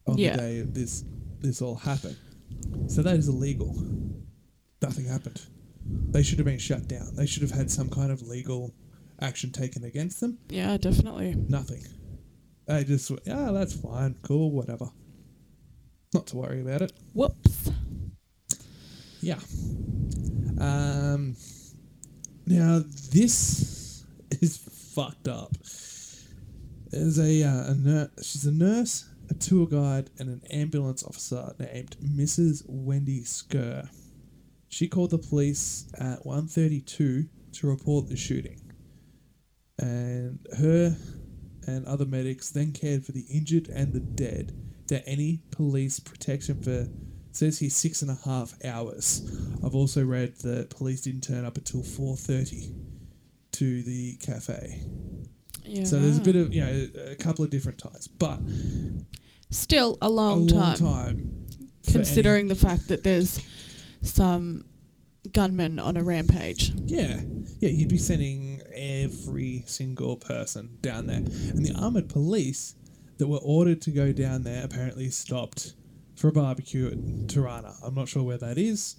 [0.06, 0.32] on Yeah.
[0.36, 1.04] the day this
[1.40, 2.16] this all happened.
[2.88, 3.74] So that is illegal.
[4.82, 5.40] Nothing happened.
[6.10, 7.14] They should have been shut down.
[7.14, 8.74] They should have had some kind of legal
[9.20, 10.38] action taken against them.
[10.48, 11.34] Yeah, definitely.
[11.48, 11.84] Nothing.
[12.66, 14.90] They just yeah, that's fine, cool, whatever.
[16.14, 16.92] Not to worry about it.
[17.14, 17.70] Whoops.
[19.20, 19.38] Yeah.
[20.58, 21.36] Um.
[22.48, 25.52] Now this is fucked up.
[26.90, 28.08] There's a uh, a nurse.
[28.22, 32.62] She's a nurse, a tour guide, and an ambulance officer named Mrs.
[32.66, 33.90] Wendy Scurr.
[34.70, 36.86] She called the police at 1.32
[37.52, 38.72] to report the shooting.
[39.78, 40.96] And her
[41.66, 46.62] and other medics then cared for the injured and the dead without any police protection
[46.62, 46.88] for
[47.32, 49.22] says here six and a half hours.
[49.64, 52.72] I've also read that police didn't turn up until 4.30
[53.52, 54.82] to the cafe.
[55.64, 55.84] Yeah.
[55.84, 58.08] So there's a bit of, you know, a couple of different times.
[58.08, 58.40] But
[59.50, 61.46] still a long, a long, time, time.
[61.86, 63.40] considering the fact that there's
[64.02, 64.64] some
[65.32, 66.72] gunmen on a rampage.
[66.84, 67.20] Yeah,
[67.60, 72.74] yeah, you'd be sending every single person down there, and the armored police
[73.18, 75.74] that were ordered to go down there apparently stopped
[76.18, 76.98] for a barbecue at
[77.28, 77.74] Taranna.
[77.84, 78.96] I'm not sure where that is,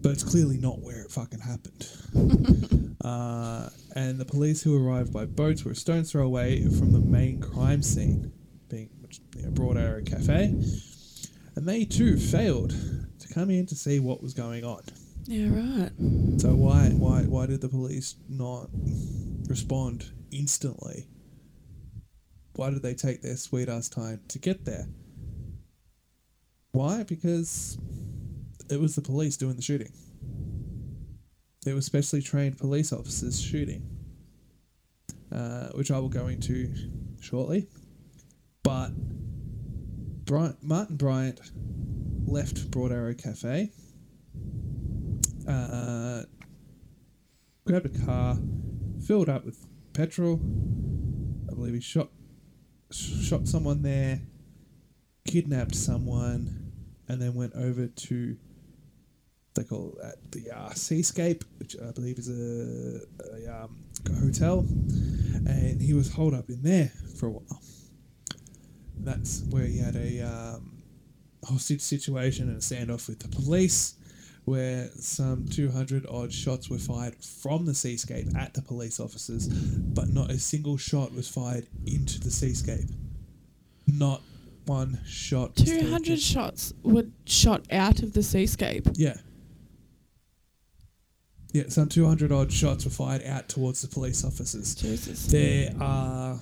[0.00, 2.96] but it's clearly not where it fucking happened.
[3.04, 7.00] uh, and the police who arrived by boats were a stone's throw away from the
[7.00, 8.30] main crime scene,
[8.68, 10.54] being which, you know, Broad Arrow Cafe,
[11.56, 12.74] and they too failed
[13.20, 14.82] to come in to see what was going on.
[15.24, 15.90] Yeah, right.
[16.38, 18.68] So why why why did the police not
[19.48, 21.08] respond instantly?
[22.56, 24.86] Why did they take their sweet ass time to get there?
[26.74, 27.04] Why?
[27.04, 27.78] Because
[28.68, 29.92] it was the police doing the shooting.
[31.64, 33.88] They were specially trained police officers shooting,
[35.32, 36.74] uh, which I will go into
[37.20, 37.68] shortly.
[38.64, 38.90] But
[40.24, 41.40] Bryant, Martin Bryant
[42.26, 43.70] left Broad Arrow Cafe
[45.46, 46.22] uh,
[47.64, 48.36] grabbed a car,
[49.06, 50.40] filled up with petrol.
[51.50, 52.08] I believe he shot
[52.90, 54.22] shot someone there,
[55.26, 56.63] kidnapped someone,
[57.08, 58.36] and then went over to
[59.54, 63.00] they call that the uh, Seascape, which I believe is a,
[63.36, 63.84] a, um,
[64.20, 64.66] hotel,
[65.46, 67.62] and he was holed up in there for a while.
[68.98, 70.82] That's where he had a um,
[71.44, 73.94] hostage situation and a standoff with the police
[74.44, 80.08] where some 200 odd shots were fired from the seascape at the police officers, but
[80.08, 82.90] not a single shot was fired into the seascape.
[83.86, 84.20] Not
[84.66, 85.56] one shot.
[85.56, 88.86] 200 shots were shot out of the seascape.
[88.94, 89.16] Yeah.
[91.52, 94.74] Yeah, some 200 odd shots were fired out towards the police officers.
[94.74, 95.26] Jesus.
[95.26, 96.40] There are.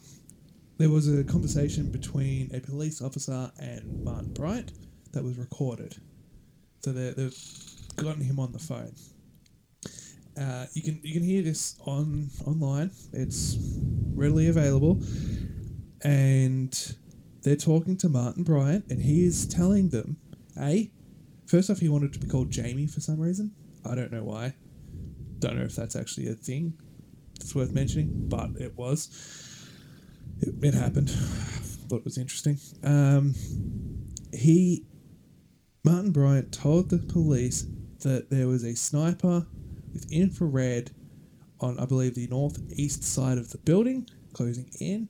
[0.78, 4.72] There was a conversation between a police officer and Martin Bryant
[5.12, 5.96] that was recorded.
[6.82, 7.38] So they, they've
[7.96, 8.94] gotten him on the phone.
[10.40, 12.90] Uh, you can you can hear this on online.
[13.12, 13.58] It's
[14.14, 15.02] readily available,
[16.02, 16.96] and
[17.42, 20.16] they're talking to Martin Bryant, and he is telling them,
[20.58, 20.90] "A,
[21.46, 23.52] first off, he wanted to be called Jamie for some reason.
[23.84, 24.54] I don't know why.
[25.38, 26.74] Don't know if that's actually a thing.
[27.40, 29.68] It's worth mentioning, but it was.
[30.40, 31.10] It, it happened.
[31.88, 32.58] Thought it was interesting.
[32.84, 33.34] Um,
[34.32, 34.86] he,
[35.84, 37.66] Martin Bryant, told the police
[38.00, 39.46] that there was a sniper
[39.92, 40.92] with infrared
[41.60, 45.08] on, I believe, the northeast side of the building, closing in,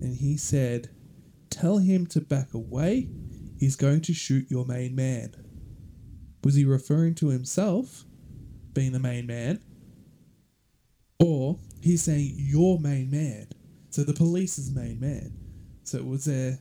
[0.00, 0.90] and he said,
[1.50, 3.08] "Tell him to back away.
[3.58, 5.34] He's going to shoot your main man."
[6.42, 8.04] Was he referring to himself
[8.72, 9.60] being the main man?
[11.18, 13.48] Or he's saying your main man.
[13.90, 15.34] So the police's main man.
[15.84, 16.58] So was there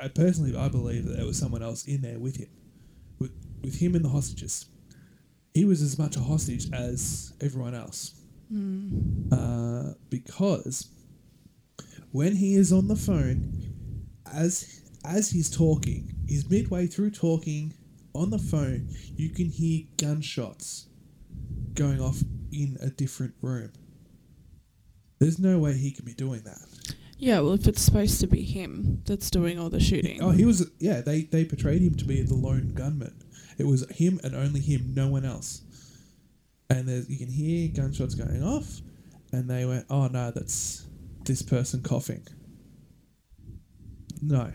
[0.00, 2.48] I personally I believe that there was someone else in there with him.
[3.18, 3.32] With
[3.62, 4.66] with him and the hostages.
[5.54, 8.14] He was as much a hostage as everyone else.
[9.32, 10.88] Uh, because
[12.10, 13.63] when he is on the phone,
[14.32, 17.74] as as he's talking, he's midway through talking
[18.14, 20.86] on the phone, you can hear gunshots
[21.74, 22.22] going off
[22.52, 23.72] in a different room.
[25.18, 26.94] There's no way he can be doing that.
[27.18, 30.22] Yeah, well, if it's supposed to be him that's doing all the shooting.
[30.22, 31.00] Oh, he was yeah.
[31.00, 33.14] They they portrayed him to be the lone gunman.
[33.58, 35.62] It was him and only him, no one else.
[36.68, 38.80] And there's you can hear gunshots going off,
[39.32, 40.86] and they went, "Oh no, that's
[41.24, 42.26] this person coughing."
[44.26, 44.50] No,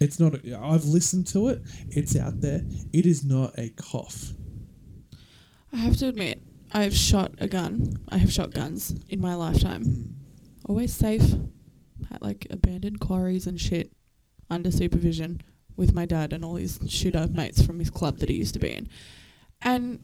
[0.00, 0.34] it's not.
[0.34, 1.62] A, I've listened to it.
[1.90, 2.62] It's out there.
[2.92, 4.32] It is not a cough.
[5.72, 6.42] I have to admit,
[6.72, 7.96] I've shot a gun.
[8.08, 9.84] I have shot guns in my lifetime.
[9.84, 10.02] Hmm.
[10.66, 11.34] Always safe
[12.10, 13.92] at like abandoned quarries and shit
[14.48, 15.42] under supervision
[15.76, 18.60] with my dad and all his shooter mates from his club that he used to
[18.60, 18.88] be in.
[19.60, 20.00] And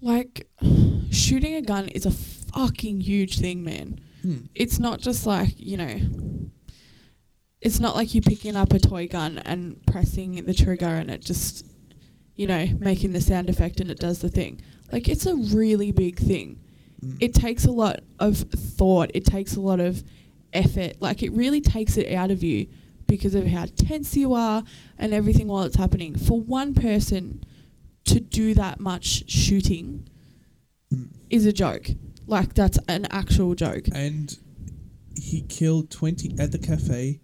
[0.00, 0.48] like
[1.10, 4.00] shooting a gun is a fucking huge thing, man.
[4.24, 4.46] Hmm.
[4.54, 6.00] It's not just like, you know,
[7.60, 11.20] it's not like you picking up a toy gun and pressing the trigger and it
[11.20, 11.66] just,
[12.34, 14.62] you know, making the sound effect and it does the thing.
[14.90, 16.58] Like, it's a really big thing.
[17.20, 20.02] It takes a lot of thought, it takes a lot of
[20.54, 20.94] effort.
[21.00, 22.66] Like, it really takes it out of you
[23.06, 24.64] because of how tense you are
[24.96, 26.16] and everything while it's happening.
[26.16, 27.44] For one person
[28.06, 30.08] to do that much shooting
[31.28, 31.88] is a joke.
[32.26, 33.84] Like, that's an actual joke.
[33.92, 34.36] and
[35.16, 37.20] he killed 20 at the cafe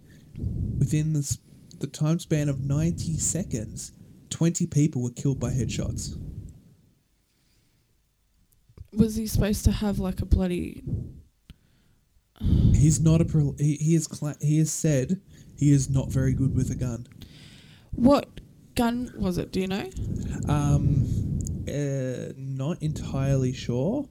[0.78, 1.38] within the,
[1.80, 3.92] the time span of 90 seconds
[4.30, 6.16] 20 people were killed by headshots
[8.92, 10.82] Was he supposed to have like a bloody.
[12.74, 15.20] he's not a pro he, he is cla- he has said
[15.57, 17.07] he is not very good with a gun
[17.90, 18.28] What
[18.76, 19.51] gun was it?
[19.53, 19.88] Do you know?
[20.48, 21.07] um
[21.68, 24.09] uh, not entirely sure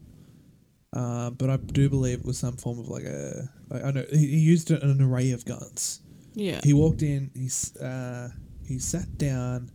[0.94, 4.06] uh, but I do believe it was some form of like a I, I know
[4.12, 6.02] he, he used an array of guns
[6.36, 6.62] Yeah.
[6.64, 7.32] He walked in.
[7.36, 8.30] He's uh,
[8.66, 9.72] he sat down,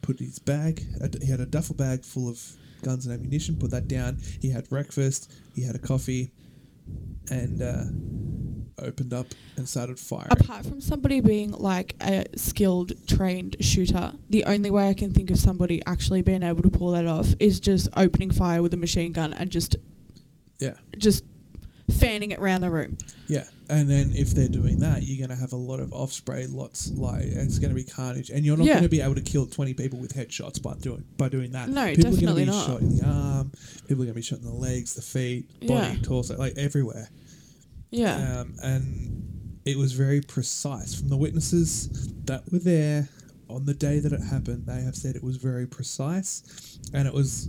[0.00, 0.84] put his bag.
[1.20, 2.40] He had a duffel bag full of
[2.82, 3.56] guns and ammunition.
[3.56, 4.18] Put that down.
[4.40, 5.30] He had breakfast.
[5.54, 6.32] He had a coffee,
[7.30, 7.84] and uh,
[8.84, 9.26] opened up
[9.56, 10.28] and started firing.
[10.30, 15.30] Apart from somebody being like a skilled, trained shooter, the only way I can think
[15.30, 18.78] of somebody actually being able to pull that off is just opening fire with a
[18.78, 19.76] machine gun and just
[20.58, 21.24] Yeah, just
[21.98, 22.96] fanning it around the room.
[23.28, 23.44] yeah.
[23.68, 26.90] And then if they're doing that, you're gonna have a lot of off spray, lots
[26.90, 28.74] like it's gonna be carnage, and you're not Yeah.
[28.74, 31.68] gonna be able to kill 20 people with headshots by doing by doing that.
[31.70, 32.66] No, people definitely are gonna be not.
[32.66, 33.52] shot in the arm.
[33.88, 36.02] People are gonna be shot in the legs, the feet, body, Yeah.
[36.02, 37.08] torso, like everywhere.
[37.90, 38.40] Yeah.
[38.40, 41.88] um, and it was very precise from the witnesses
[42.26, 43.08] that were there
[43.48, 44.66] on the day that it happened.
[44.66, 46.42] They have said it was very precise,
[46.92, 47.48] and it was,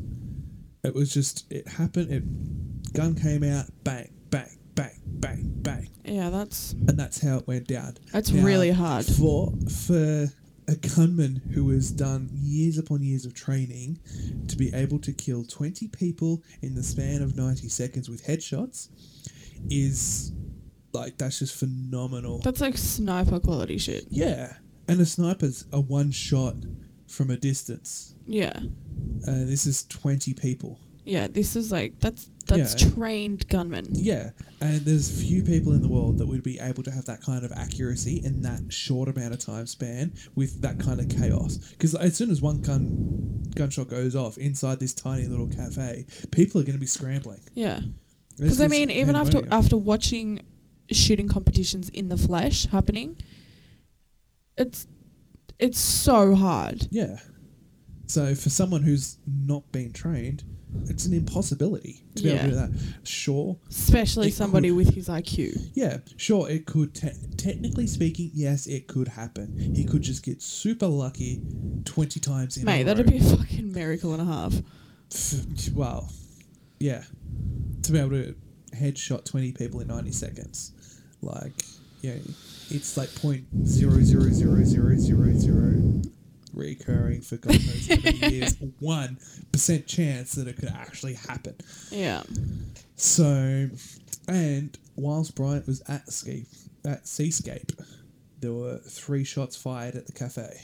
[0.84, 2.12] it was just it happened.
[2.12, 7.48] It gun came out, bang, bang, bang, bang, bang, yeah, that's and that's how it
[7.48, 7.98] went down.
[8.12, 9.06] That's really hard.
[9.06, 9.52] for
[9.88, 10.28] for
[10.68, 14.00] a gunman who has done years upon years of training
[14.48, 18.88] to be able to kill 20 people in the span of 90 seconds with headshots
[19.70, 20.32] is
[20.94, 22.40] like that's just phenomenal.
[22.40, 24.06] that's like sniper quality shit.
[24.10, 24.54] yeah,
[24.88, 26.56] and a sniper's a one shot
[27.08, 28.16] from a distance.
[28.26, 28.60] Yeah.
[29.28, 30.80] Uh, this is 20 people.
[31.06, 32.90] Yeah, this is like that's that's Yeah.
[32.92, 33.88] trained gunmen.
[33.92, 34.32] Yeah,
[34.62, 37.44] and there's few people in the world that would be able to have that kind
[37.44, 41.58] of accuracy in that short amount of time span with that kind of chaos.
[41.72, 46.60] Because as soon as one gun gunshot goes off inside this tiny little cafe, people
[46.62, 47.42] are going to be scrambling.
[47.54, 47.82] Yeah.
[48.38, 50.42] Because I mean, even after after watching
[50.90, 53.18] shooting competitions in the flesh happening,
[54.58, 54.88] it's
[55.60, 56.88] it's so hard.
[56.92, 57.18] yeah.
[58.08, 60.44] So for someone who's not been trained,
[60.90, 62.72] it's an impossibility to be able to do that.
[63.08, 65.70] Sure, Especially somebody could- with his IQ.
[65.76, 66.94] Yeah, sure, it could.
[66.96, 69.58] Te- technically speaking, yes, it could happen.
[69.76, 71.42] He could just get super lucky
[71.86, 73.12] twenty times in Mate, that'd row.
[73.12, 74.54] be a fucking miracle and a half.
[75.74, 76.12] Well,
[76.80, 77.04] yeah,
[77.84, 78.36] to be able to
[78.76, 80.72] headshot twenty people in ninety seconds,
[81.22, 81.54] like
[82.02, 82.16] yeah,
[82.72, 85.73] it's like point zero zero zero zero zero zero
[86.54, 88.56] recurring for God knows how many years.
[88.80, 89.18] One
[89.52, 91.56] percent chance that it could actually happen.
[91.92, 92.24] Yeah.
[92.96, 93.70] So,
[94.28, 96.48] and whilst Bryant was at Scape,
[96.86, 97.72] at Seascape,
[98.40, 100.62] there were three shots fired at the cafe.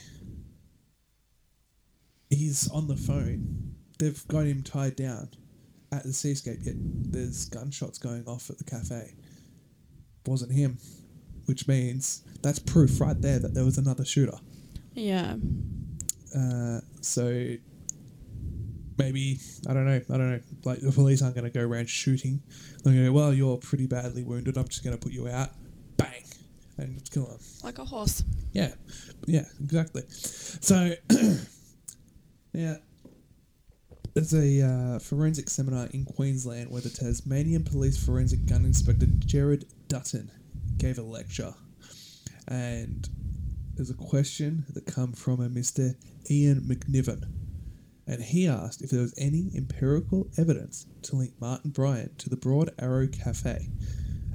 [2.28, 3.74] He's on the phone.
[3.98, 5.30] They've got him tied down
[5.92, 9.14] at the Seascape, yet there's gunshots going off at the cafe.
[10.26, 10.78] Wasn't him,
[11.46, 14.38] which means that's proof right there that there was another shooter.
[14.94, 15.36] Yeah.
[16.36, 17.56] Uh, so
[18.98, 20.00] maybe I don't know.
[20.12, 20.40] I don't know.
[20.64, 22.42] Like the police aren't going to go around shooting.
[22.82, 24.56] They're going to go, well, you're pretty badly wounded.
[24.56, 25.50] I'm just going to put you out.
[25.96, 26.24] Bang,
[26.78, 27.38] and kill him.
[27.64, 28.24] Like a horse.
[28.52, 28.72] Yeah,
[29.26, 30.02] yeah, exactly.
[30.08, 30.94] So
[32.52, 32.76] yeah,
[34.14, 39.64] there's a uh, forensic seminar in Queensland where the Tasmanian Police Forensic Gun Inspector Gerard
[39.88, 40.30] Dutton
[40.78, 41.54] gave a lecture,
[42.48, 43.08] and
[43.80, 45.94] there's a question that come from a Mr.
[46.30, 47.24] Ian McNiven,
[48.06, 52.36] and he asked if there was any empirical evidence to link Martin Bryant to the
[52.36, 53.70] Broad Arrow Cafe,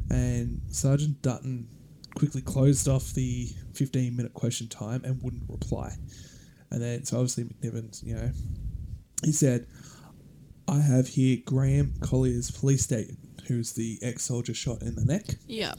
[0.10, 1.68] and Sergeant Dutton
[2.16, 5.94] quickly closed off the 15 minute question time and wouldn't reply.
[6.72, 8.32] And then, so obviously, McNiven, you know,
[9.24, 9.68] he said,
[10.68, 15.36] I have here Graham Collier's police statement, who's the ex soldier shot in the neck.
[15.46, 15.76] Yeah.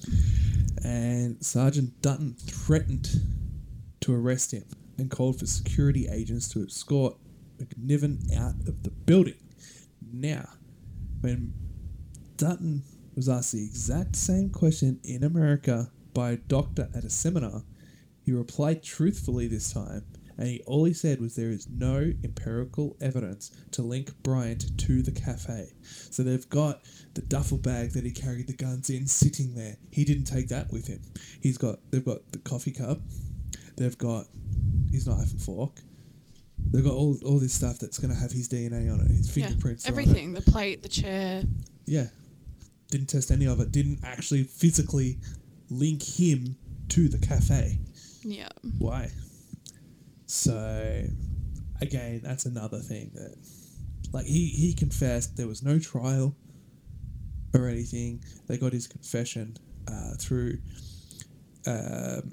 [0.85, 3.09] And Sergeant Dutton threatened
[4.01, 4.65] to arrest him
[4.99, 7.17] and called for security agents to escort
[7.59, 9.39] McNiven out of the building.
[10.13, 10.49] Now,
[11.21, 11.53] when
[12.37, 12.83] Dutton
[13.15, 17.63] was asked the exact same question in America by a doctor at a seminar,
[18.23, 20.05] he replied truthfully this time,
[20.37, 25.01] and he, all he said was there is no empirical evidence to link Bryant to
[25.01, 25.73] the cafe.
[25.83, 26.83] So they've got
[27.15, 29.77] the duffel bag that he carried the guns in sitting there.
[29.91, 31.01] He didn't take that with him.
[31.41, 33.01] He's got they've got the coffee cup,
[33.77, 34.27] they've got
[34.91, 35.81] his knife and fork.
[36.73, 39.37] They've got all, all this stuff that's going to have his DNA on it, his
[39.37, 39.47] Yeah.
[39.47, 39.85] fingerprints.
[39.85, 39.89] it.
[39.89, 40.33] Everything.
[40.33, 41.45] The plate, the chair.
[41.87, 42.09] Yeah.
[42.91, 43.71] Didn't test any of it.
[43.73, 45.19] Didn't actually physically
[45.71, 46.57] link him
[46.89, 47.79] to the cafe.
[48.23, 48.49] Yeah.
[48.79, 49.11] Why?
[50.27, 51.05] So,
[51.81, 53.37] again, that's another thing that,
[54.13, 56.35] like, he, he confessed there was no trial
[57.55, 58.23] or anything.
[58.47, 59.57] They got his confession
[59.89, 60.59] uh, through.
[61.67, 62.33] Um,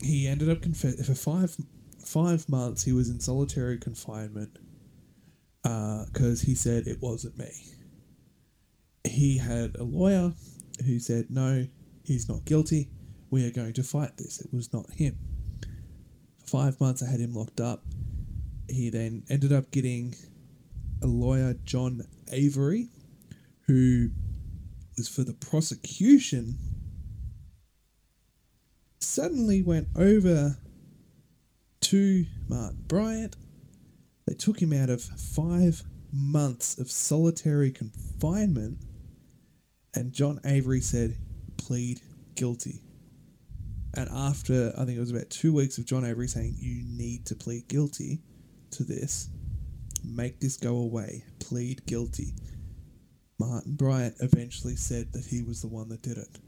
[0.00, 1.56] he ended up confess for five
[2.04, 2.84] five months.
[2.84, 4.58] He was in solitary confinement
[5.64, 7.50] uh, because he said it wasn't me.
[9.04, 10.32] He had a lawyer
[10.84, 11.66] who said no,
[12.04, 12.90] he's not guilty.
[13.30, 14.40] We are going to fight this.
[14.40, 15.18] It was not him
[16.46, 17.82] five months I had him locked up.
[18.68, 20.14] He then ended up getting
[21.02, 22.88] a lawyer, John Avery,
[23.66, 24.10] who
[24.96, 26.56] was for the prosecution,
[29.16, 30.58] suddenly went over
[31.80, 33.34] to Martin Bryant.
[34.26, 38.76] They took him out of five months of solitary confinement,
[39.94, 41.16] and John Avery said,
[41.56, 42.02] plead
[42.34, 42.82] guilty.
[43.94, 47.24] And after, I think it was about two weeks of John Avery saying, you need
[47.24, 48.20] to plead guilty
[48.72, 49.30] to this,
[50.04, 52.34] make this go away, plead guilty.
[53.38, 56.38] Martin Bryant eventually said that he was the one that did it.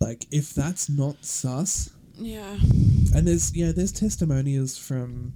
[0.00, 2.54] Like, if that's not sus, Yeah.
[3.14, 5.32] and there's you know there's testimonials from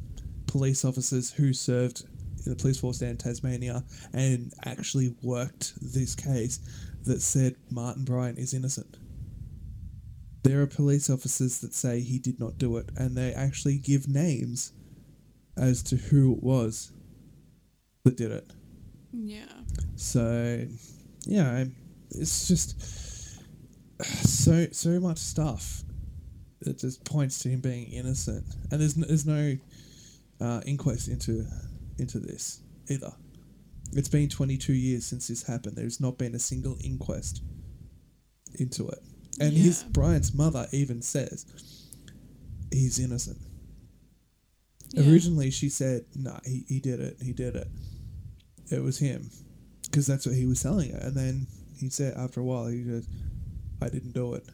[0.47, 2.05] police officers who served
[2.45, 6.61] in the police force down in Tasmania and actually worked this case
[7.05, 8.97] that said Martin Bryant is innocent.
[10.43, 14.09] There are police officers that say he did not do it, and they actually give
[14.09, 14.73] names
[15.57, 16.93] as to who it was
[18.05, 18.51] that did it.
[19.13, 19.47] Yeah.
[19.97, 20.67] So,
[21.27, 21.65] yeah,
[22.11, 22.79] it's just
[24.03, 25.83] so so much stuff
[26.61, 29.57] that just points to him being innocent, and there's no, there's no
[30.41, 31.47] uh, inquest into
[31.99, 33.13] into this either.
[33.93, 35.77] It's been 22 years since this happened.
[35.77, 37.43] There's not been a single inquest
[38.59, 38.99] into it.
[39.41, 41.47] And his Bryant's mother even says
[42.73, 43.39] he's innocent.
[44.91, 45.11] Yeah.
[45.11, 47.17] Originally, she said, "No, he, he did it.
[47.23, 47.69] He did it.
[48.71, 49.31] It was him,"
[49.85, 50.99] because that's what he was telling her.
[50.99, 53.07] And then he said, after a while, he goes,
[53.85, 54.45] "I didn't do it."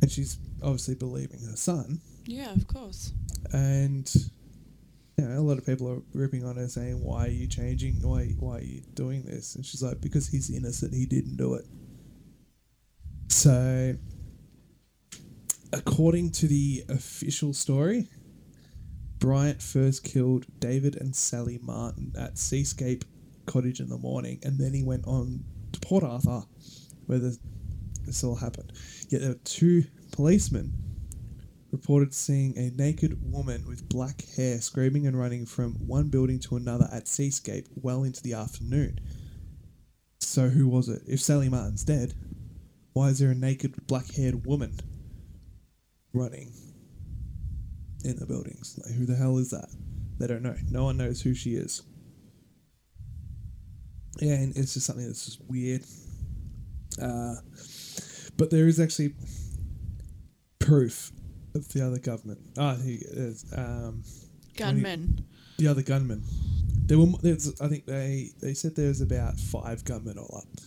[0.00, 2.00] And she's obviously believing her son.
[2.26, 3.12] Yeah, of course.
[3.52, 4.12] And
[5.18, 8.02] you know, a lot of people are ripping on her, saying, "Why are you changing?
[8.02, 10.94] Why why are you doing this?" And she's like, "Because he's innocent.
[10.94, 11.66] He didn't do it."
[13.28, 13.96] So,
[15.72, 18.08] according to the official story,
[19.18, 23.04] Bryant first killed David and Sally Martin at Seascape
[23.46, 26.44] Cottage in the morning, and then he went on to Port Arthur,
[27.06, 27.38] where the,
[28.04, 28.72] this all happened.
[29.08, 30.72] Yet were two policemen
[31.70, 36.56] reported seeing a naked woman with black hair screaming and running from one building to
[36.56, 39.00] another at Seascape well into the afternoon.
[40.20, 41.02] So who was it?
[41.06, 42.14] If Sally Martin's dead,
[42.92, 44.78] why is there a naked black-haired woman
[46.12, 46.52] running
[48.04, 48.78] in the buildings?
[48.84, 49.68] Like, who the hell is that?
[50.18, 50.56] They don't know.
[50.70, 51.82] No one knows who she is.
[54.20, 55.82] Yeah, and it's just something that's just weird.
[57.00, 57.36] Uh,
[58.36, 59.14] but there is actually
[60.58, 61.12] proof
[61.54, 62.40] of the other government.
[62.58, 64.02] Ah, he is um,
[64.56, 65.24] Gunmen.
[65.58, 66.22] the other gunmen.
[66.86, 67.06] There were.
[67.22, 70.60] There's, I think they they said there was about five gunmen all up.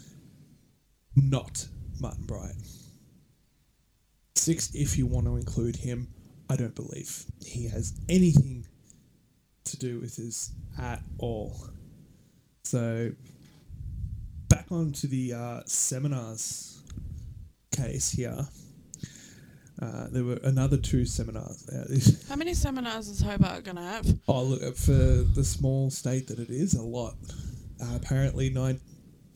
[1.16, 1.68] Not
[1.99, 2.68] Martin Bryant.
[4.36, 6.07] Six, if you want to include him.
[6.47, 8.68] I don't believe he has anything
[9.63, 11.68] to do with this at all.
[12.63, 13.11] So,
[14.47, 16.74] back on to the uh, seminars
[17.76, 18.47] case here.
[19.82, 21.67] Uh, there were another two seminars.
[21.67, 24.07] Uh, How many seminars is Hobart going to have?
[24.28, 27.15] Oh, look, uh, for the small state that it is, a lot.
[27.82, 28.80] Uh, apparently, nine,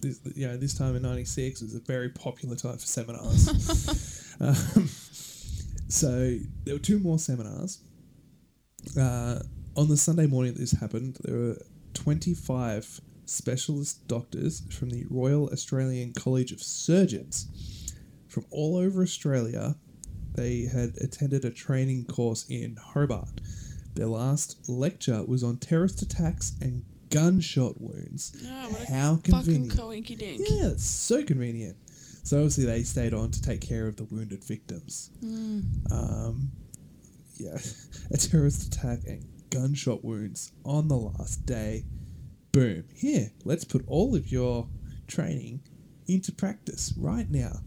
[0.02, 4.38] this, you know, this time in '96 was a very popular time for seminars.
[4.40, 4.88] um,
[5.90, 7.80] so there were two more seminars.
[8.98, 9.40] Uh,
[9.76, 11.58] on the Sunday morning that this happened, there were
[11.96, 17.48] 25 specialist doctors from the Royal Australian College of Surgeons
[18.30, 19.76] from all over Australia.
[20.36, 23.42] They had attended a training course in Hobart.
[23.96, 28.36] Their last lecture was on terrorist attacks and gunshot wounds.
[28.48, 29.74] Oh, How convenient.
[29.74, 30.20] coinky.
[30.22, 31.76] Yeah, it's so convenient.
[32.24, 35.10] So obviously they stayed on to take care of the wounded victims.
[35.92, 36.52] Um,
[37.38, 37.58] yeah,
[38.12, 41.86] a terrorist attack and gunshot wounds on the last day.
[42.52, 42.84] Boom.
[42.94, 44.68] Here, let's put all of your
[45.08, 45.62] training
[46.08, 47.62] into practice right now.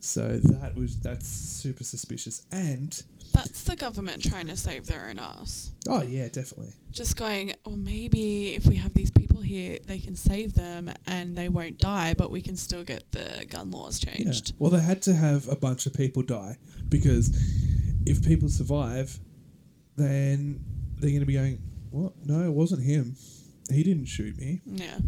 [0.00, 2.42] So that was that's super suspicious.
[2.52, 2.90] And
[3.32, 5.72] That's the government trying to save their own ass.
[5.88, 6.72] oh yeah, definitely.
[6.92, 11.36] Just going, well, maybe if we have these people here, they can save them and
[11.36, 14.14] they won't die, but we can still get the gun laws Yeah.
[14.14, 14.54] changed.
[14.58, 16.56] Well, they had to have a bunch of people die
[16.88, 17.30] because
[18.06, 19.18] if people survive,
[19.96, 20.60] then
[20.98, 21.58] they're going to be going,
[21.90, 22.12] "What?
[22.24, 23.16] No, it wasn't him.
[23.70, 24.98] He didn't shoot me." Yeah.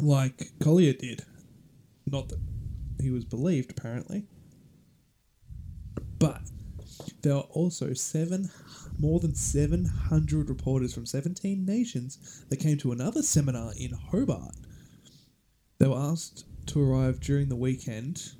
[0.00, 1.24] Like Collier did.
[2.06, 2.38] Not that
[3.00, 4.24] he was believed, apparently.
[6.18, 6.40] But
[7.22, 8.50] there are also seven,
[8.98, 14.54] more than seven hundred reporters from seventeen nations that came to another seminar in Hobart.
[15.78, 18.32] They were asked to arrive during the weekend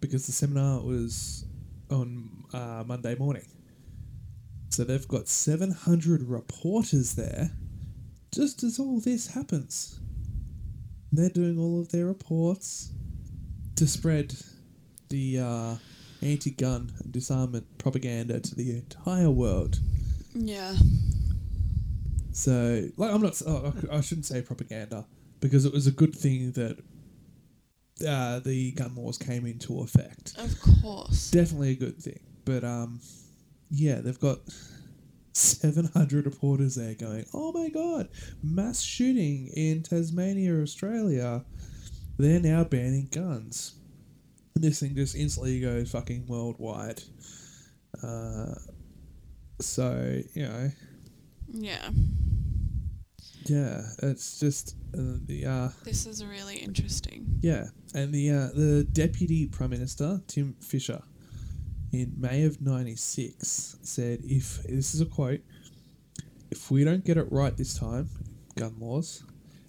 [0.00, 1.44] because the seminar was
[1.90, 3.46] on uh, Monday morning.
[4.70, 7.50] So they've got 700 reporters there
[8.34, 10.00] just as all this happens.
[11.12, 12.92] They're doing all of their reports
[13.76, 14.34] to spread
[15.08, 15.74] the uh,
[16.22, 19.78] anti gun and disarmament propaganda to the entire world.
[20.34, 20.74] Yeah.
[22.32, 23.40] So, like, I'm not.
[23.46, 25.06] Oh, I shouldn't say propaganda
[25.40, 26.78] because it was a good thing that
[28.06, 30.34] uh, the gun laws came into effect.
[30.38, 31.30] Of course.
[31.30, 32.20] Definitely a good thing.
[32.44, 33.00] But um,
[33.70, 34.38] yeah, they've got
[35.32, 38.08] 700 reporters there going, "Oh my god,
[38.42, 41.44] mass shooting in Tasmania, Australia.
[42.18, 43.74] They're now banning guns."
[44.54, 47.02] And this thing just instantly goes fucking worldwide.
[48.02, 48.54] Uh,
[49.60, 50.70] so you know,
[51.52, 51.90] Yeah.
[53.46, 57.38] yeah, it's just uh, the uh, This is really interesting.
[57.42, 61.02] Yeah, and the uh, the deputy prime minister Tim Fischer,
[61.92, 65.40] in May of '96, said, "If this is a quote,
[66.50, 68.08] if we don't get it right this time,
[68.56, 69.22] gun laws,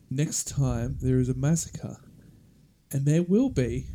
[0.10, 1.98] next time there is a massacre,
[2.92, 3.88] and there will be,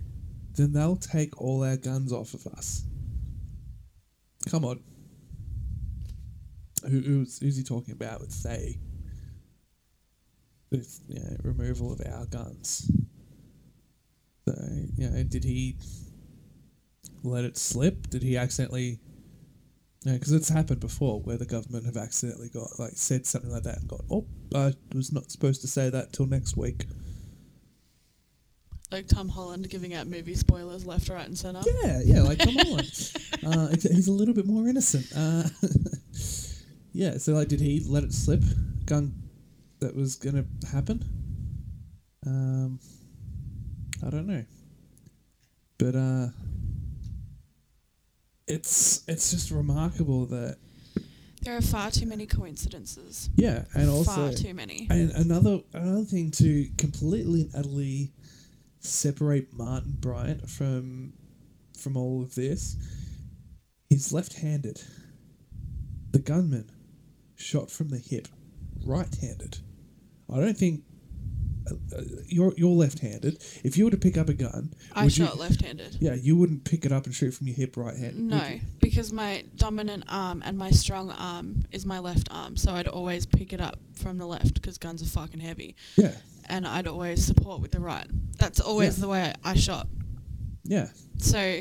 [0.55, 2.85] then they'll take all our guns off of us."
[4.49, 4.81] Come on.
[6.83, 8.81] Who, who's, who's he talking about with they?
[10.73, 12.91] with you know, removal of our guns.
[14.49, 14.55] So,
[14.97, 15.77] you know, did he
[17.23, 18.09] let it slip?
[18.09, 18.99] Did he accidentally?
[20.05, 23.79] Because it's happened before where the government have accidentally got like said something like that
[23.79, 26.87] and got oh I was not supposed to say that till next week.
[28.93, 31.63] Like Tom Holland giving out movie spoilers left, right, and centre.
[31.83, 32.81] Yeah, yeah, like come on.
[33.47, 35.07] uh, he's a little bit more innocent.
[35.17, 35.45] Uh,
[36.93, 38.43] yeah, so like, did he let it slip?
[38.85, 39.15] Gun
[39.81, 41.03] that was gonna happen.
[42.27, 42.81] Um,
[44.07, 44.45] I don't know,
[45.79, 46.27] but uh,
[48.47, 50.59] it's it's just remarkable that
[51.43, 53.31] There are far too many coincidences.
[53.37, 54.87] yeah, and also far too many.
[54.91, 58.13] And another another thing to completely and utterly
[58.83, 61.15] separate Martin Bryant from
[61.79, 62.77] from all of this,
[63.89, 64.81] he's left-handed.
[66.11, 66.71] The gunman
[67.37, 68.29] shot from the hip,
[68.85, 69.59] right-handed.
[70.33, 70.83] I don't think
[71.71, 73.43] uh, uh, you're you're left-handed.
[73.65, 75.97] If you were to pick up a gun, I would you- shot left-handed.
[76.01, 78.17] Yeah, you wouldn't pick it up and shoot from your hip right-handed.
[78.17, 82.73] would No, because my dominant arm and my strong arm is my left arm, so
[82.73, 86.15] I'd always pick it up from the left because guns are fucking heavy, Yeah,
[86.49, 88.07] and I'd always support with the right.
[88.39, 89.03] That's always Yeah.
[89.03, 89.89] the way I shot.
[90.65, 90.89] yeah,
[91.19, 91.61] So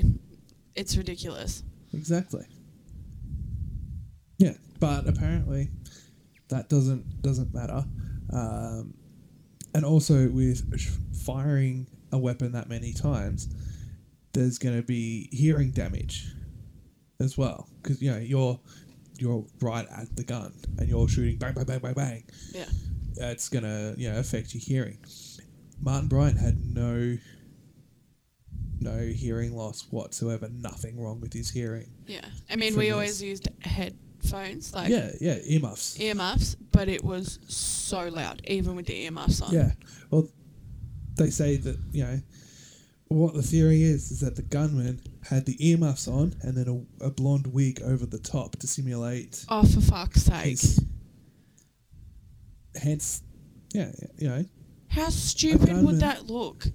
[0.76, 1.64] it's ridiculous.
[1.94, 2.46] Exactly.
[4.38, 5.70] Yeah, but apparently
[6.50, 7.86] that doesn't doesn't matter.
[8.32, 8.94] Um,
[9.74, 10.64] and also with
[11.26, 13.48] firing a weapon that many times,
[14.34, 16.34] there's going to be hearing damage
[17.20, 18.60] as well because you know you're
[19.20, 22.24] you're right at the gun and you're shooting bang bang bang bang bang.
[22.54, 22.66] Yeah.
[23.30, 24.98] It's going to you know affect your hearing.
[25.82, 27.18] Martin Bryant had no
[28.80, 30.50] no hearing loss whatsoever.
[30.50, 31.92] Nothing wrong with his hearing.
[32.08, 32.26] Yeah.
[32.50, 32.94] I mean, we this.
[32.94, 36.00] always used headphones, like yeah, yeah, earmuffs.
[36.00, 39.54] earmuffs, but it was so loud, even with the earmuffs on.
[39.54, 39.72] Yeah.
[40.10, 40.28] Well,
[41.16, 42.20] they say that you know
[43.08, 47.06] what the theory is is that the gunman had the earmuffs on and then a,
[47.08, 50.58] a blonde wig over the top to simulate Oh, for fuck's sake.
[52.76, 53.22] Hence,
[53.74, 54.46] yeah, you know,
[54.90, 56.68] How stupid would that look?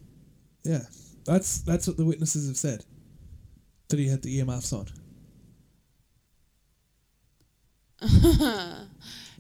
[0.65, 0.83] yeah.
[1.27, 2.85] That's that's what the witnesses have said.
[3.89, 4.87] That he had the earmuffs on.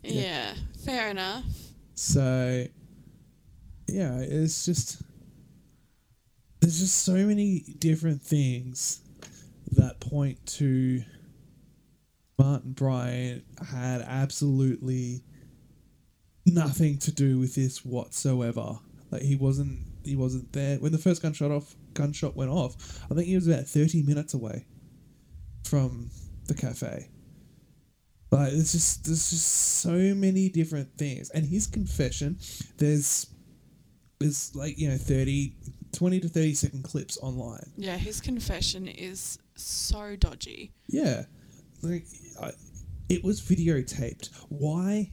[0.02, 0.54] yeah.
[0.84, 1.44] fair enough.
[1.94, 2.66] So,
[3.88, 5.00] yeah, it's just
[6.61, 9.00] there's just so many different things
[9.72, 11.02] that point to
[12.38, 15.22] Martin Bryant had absolutely
[16.47, 18.78] nothing to do with this whatsoever.
[19.11, 23.03] Like he wasn't he wasn't there when the first gunshot off gunshot went off.
[23.11, 24.66] I think he was about thirty minutes away
[25.64, 26.11] from
[26.47, 27.11] the cafe.
[28.30, 29.47] Like there's just there's just
[29.80, 31.30] so many different things.
[31.30, 32.38] And his confession,
[32.78, 33.26] there's
[34.18, 35.55] there's like, you know, 30
[35.92, 37.72] 20 to 30 second clips online.
[37.76, 40.72] Yeah, his confession is so dodgy.
[40.88, 41.24] Yeah,
[41.82, 42.07] like
[42.40, 42.53] I,
[43.09, 44.30] it was videotaped.
[44.49, 45.11] Why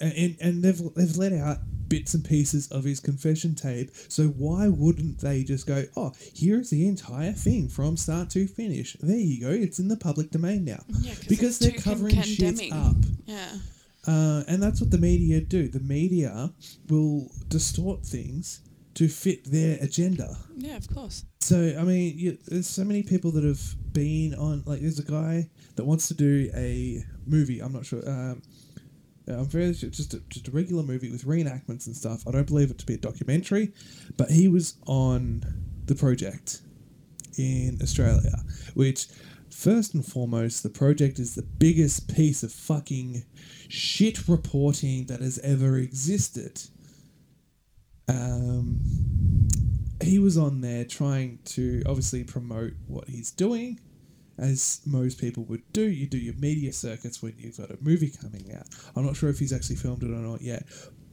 [0.00, 1.58] and and they've they've let out
[1.88, 3.90] bits and pieces of his confession tape.
[4.08, 8.96] So why wouldn't they just go, oh, here's the entire thing from start to finish.
[9.00, 9.50] There you go.
[9.50, 10.84] It's in the public domain now.
[11.00, 12.94] Yeah, 'cause because they're covering shit up.
[13.26, 13.58] Yeah.
[14.06, 15.66] Uh, and that's what the media do.
[15.68, 16.52] The media
[16.88, 18.60] will distort things
[18.94, 20.36] to fit their agenda.
[20.56, 21.24] Yeah, of course.
[21.40, 23.62] So I mean, you, there's so many people that have
[23.92, 24.62] been on.
[24.64, 27.60] Like, there's a guy that wants to do a movie.
[27.60, 28.08] I'm not sure.
[28.08, 28.42] Um,
[29.28, 32.26] I'm very sure just a, just a regular movie with reenactments and stuff.
[32.26, 33.72] I don't believe it to be a documentary,
[34.16, 35.44] but he was on
[35.86, 36.62] the project
[37.38, 38.36] in Australia,
[38.74, 39.06] which
[39.50, 43.24] first and foremost, the project is the biggest piece of fucking
[43.68, 46.60] shit reporting that has ever existed.
[48.08, 48.80] Um,
[50.02, 53.78] he was on there trying to obviously promote what he's doing,
[54.40, 55.82] as most people would do.
[55.82, 58.66] You do your media circuits when you've got a movie coming out.
[58.96, 60.64] I'm not sure if he's actually filmed it or not yet,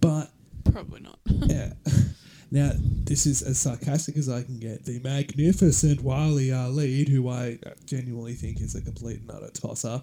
[0.02, 0.32] but
[0.72, 1.20] Probably not.
[1.26, 1.74] yeah.
[2.50, 4.86] Now, this is as sarcastic as I can get.
[4.86, 10.02] The magnificent Waleed Aly, who I genuinely think is a complete and utter tosser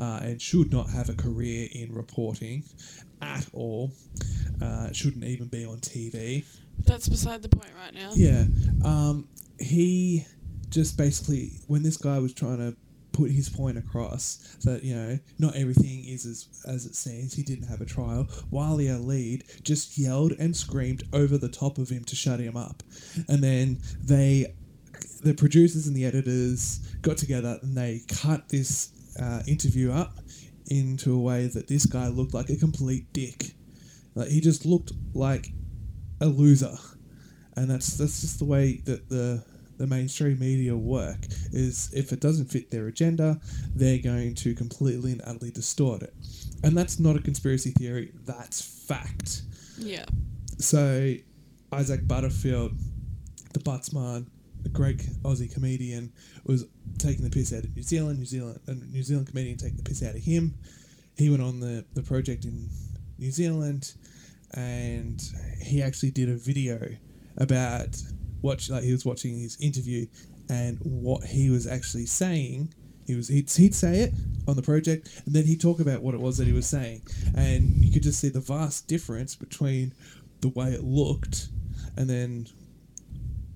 [0.00, 2.64] uh, and should not have a career in reporting
[3.22, 3.92] at all,
[4.60, 6.44] uh, shouldn't even be on TV.
[6.80, 8.10] That's beside the point right now.
[8.14, 8.46] Yeah.
[8.84, 9.28] Um,
[9.60, 10.26] he
[10.74, 12.76] just basically, when this guy was trying to
[13.12, 17.44] put his point across that, you know, not everything is as, as it seems, he
[17.44, 22.16] didn't have a trial, Waleed just yelled and screamed over the top of him to
[22.16, 22.82] shut him up.
[23.28, 24.54] And then they,
[25.22, 30.18] the producers and the editors got together and they cut this uh, interview up
[30.66, 33.54] into a way that this guy looked like a complete dick
[34.14, 35.48] Like he just looked like
[36.20, 36.76] a loser,
[37.56, 39.44] and that's that's just the way that the
[39.78, 41.26] the mainstream media work.
[41.52, 43.40] Is if it doesn't fit their agenda,
[43.74, 46.14] they're going to completely and utterly distort it,
[46.62, 48.12] and that's not a conspiracy theory.
[48.24, 49.42] That's fact.
[49.78, 50.04] Yeah.
[50.58, 51.14] So
[51.72, 52.72] Isaac Butterfield,
[53.52, 54.26] the Buttsman,
[54.64, 56.12] a great Aussie comedian,
[56.44, 56.66] was
[56.98, 58.18] taking the piss out of New Zealand.
[58.18, 60.54] New Zealand, a New Zealand comedian taking the piss out of him.
[61.16, 62.68] He went on the, the project in
[63.18, 63.94] New Zealand,
[64.52, 65.22] and
[65.60, 66.88] he actually did a video
[67.36, 67.96] about
[68.44, 70.06] watch like he was watching his interview
[70.48, 72.72] and what he was actually saying.
[73.06, 74.12] He was he'd, he'd say it
[74.46, 77.02] on the project, and then he'd talk about what it was that he was saying,
[77.34, 79.92] and you could just see the vast difference between
[80.40, 81.48] the way it looked
[81.96, 82.46] and then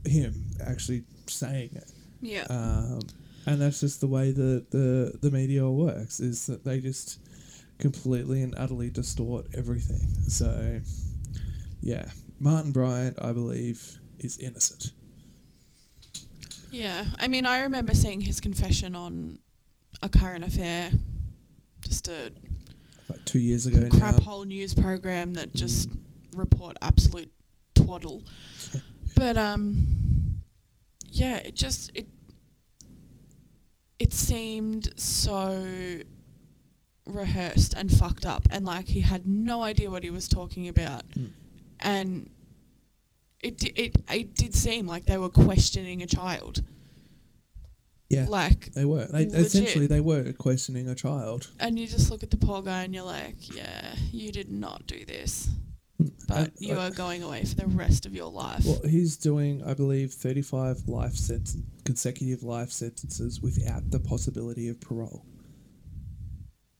[0.06, 0.32] him
[0.66, 1.90] actually saying it.
[2.20, 2.46] Yeah.
[2.48, 3.00] Um,
[3.46, 7.20] and that's just the way the, the, the media works, is that they just
[7.78, 10.06] completely and utterly distort everything.
[10.28, 10.80] So,
[11.80, 12.06] yeah,
[12.40, 14.92] Martin Bryant, I believe, is innocent.
[16.70, 17.04] yeah.
[17.18, 19.38] I mean, I remember seeing his confession on
[20.02, 20.90] a current affair,
[21.80, 22.32] just a
[23.08, 24.24] Like two years ago crap now.
[24.24, 25.88] hole news program that just
[26.34, 27.30] report absolute
[27.74, 28.22] twaddle.
[29.16, 30.40] but um,
[31.10, 32.06] yeah, it just it
[33.98, 36.00] it seemed so
[37.06, 41.02] rehearsed and fucked up, and like he had no idea what he was talking about,
[41.80, 42.30] and
[43.40, 46.62] it it it did seem like they were questioning a child,
[48.08, 48.72] Yeah, like.
[48.74, 49.06] they were.
[49.06, 49.46] They, legit.
[49.46, 51.50] essentially, they were questioning a child.
[51.60, 54.86] And you just look at the poor guy and you're like, yeah, you did not
[54.86, 55.48] do this.
[56.28, 58.64] But And, you uh, are going away for the rest of your life.
[58.64, 64.80] Well, he's doing, I believe, 35 life sentence, consecutive life sentences without the possibility of
[64.80, 65.24] parole.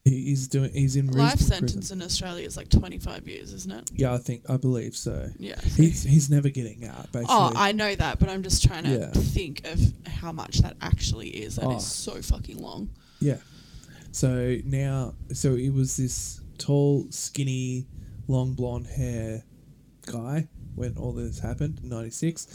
[0.09, 0.71] He- He's doing.
[0.73, 1.69] He's in Life reasonable prison.
[1.69, 3.91] sentence in Australia is like 25 years, isn't it?
[3.95, 5.31] Yeah, I think I believe so.
[5.39, 5.61] Yeah.
[5.61, 7.11] He's he's never getting out.
[7.13, 7.27] Basically.
[7.37, 9.11] Oh, I know that, but I'm just trying to Yeah.
[9.11, 11.57] think of how much that actually is.
[11.57, 11.77] That is
[12.09, 12.13] Oh.
[12.15, 12.91] so fucking long.
[13.21, 13.39] Yeah.
[14.13, 17.87] So now, so it was this tall, skinny,
[18.27, 19.45] long blonde hair
[20.07, 22.47] guy when all this happened in '96,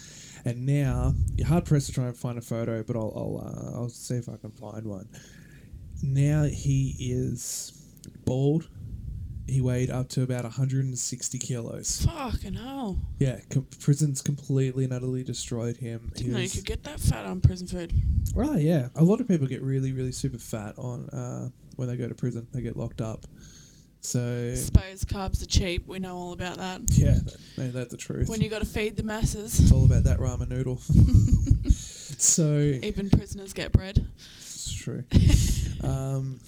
[0.45, 3.77] and now you're hard pressed to try and find a photo, but I'll I'll, uh,
[3.81, 5.07] I'll see if I can find one.
[6.03, 7.71] Now he is
[8.25, 8.67] bald.
[9.47, 12.05] He weighed up to about 160 kilos.
[12.05, 12.97] Fucking hell.
[13.19, 16.11] Yeah, com- prison's completely and utterly destroyed him.
[16.15, 17.93] He Didn't know you was- could get that fat on prison food.
[18.35, 18.89] Right, yeah.
[18.95, 22.15] A lot of people get really, really super fat on uh, when they go to
[22.15, 22.47] prison.
[22.53, 23.25] They get locked up.
[24.01, 25.87] So Suppose carbs are cheap.
[25.87, 26.81] We know all about that.
[26.91, 27.19] yeah,
[27.57, 28.27] that, the truth.
[28.27, 30.77] When you got to feed the masses, it's all about that ramen noodle.
[31.69, 34.05] so even prisoners get bread.
[34.73, 35.03] True.
[35.83, 36.39] um,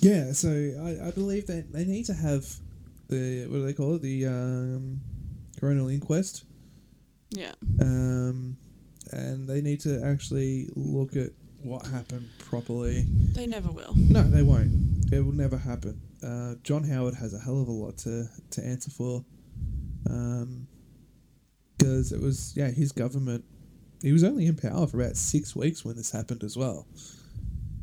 [0.00, 2.46] yeah, so I, I believe that they need to have
[3.08, 4.02] the what do they call it?
[4.02, 5.00] The um,
[5.60, 6.44] coronial inquest.
[7.30, 7.52] Yeah.
[7.80, 8.56] Um,
[9.12, 11.30] and they need to actually look at
[11.62, 13.04] what happened properly.
[13.32, 13.94] They never will.
[13.96, 15.12] No, they won't.
[15.12, 16.00] It will never happen.
[16.22, 19.24] Uh, John Howard has a hell of a lot to, to answer for.
[21.76, 23.44] Because it was, yeah, his government.
[24.02, 26.86] He was only in power for about six weeks when this happened as well.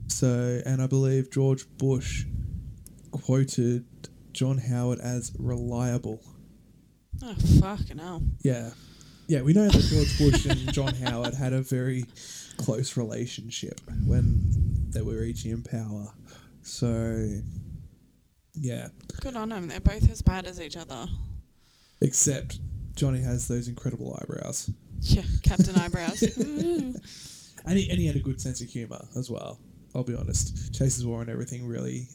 [0.08, 2.26] So, and I believe George Bush
[3.12, 3.86] quoted
[4.34, 6.22] John Howard as reliable.
[7.24, 8.22] Oh, fucking hell.
[8.42, 8.72] Yeah.
[9.28, 12.06] Yeah, we know that George Bush and John Howard had a very
[12.58, 16.14] close relationship when they were each in power.
[16.62, 17.42] So,
[18.54, 18.90] yeah.
[19.22, 19.68] Good on them.
[19.68, 21.08] They're both as bad as each other.
[22.02, 22.60] Except
[22.96, 24.70] Johnny has those incredible eyebrows.
[25.02, 26.24] Yeah, Captain Eyebrows.
[27.68, 29.60] And he, and he had a good sense of humour as well.
[29.96, 30.74] I'll be honest.
[30.74, 32.08] Chaser's War and everything really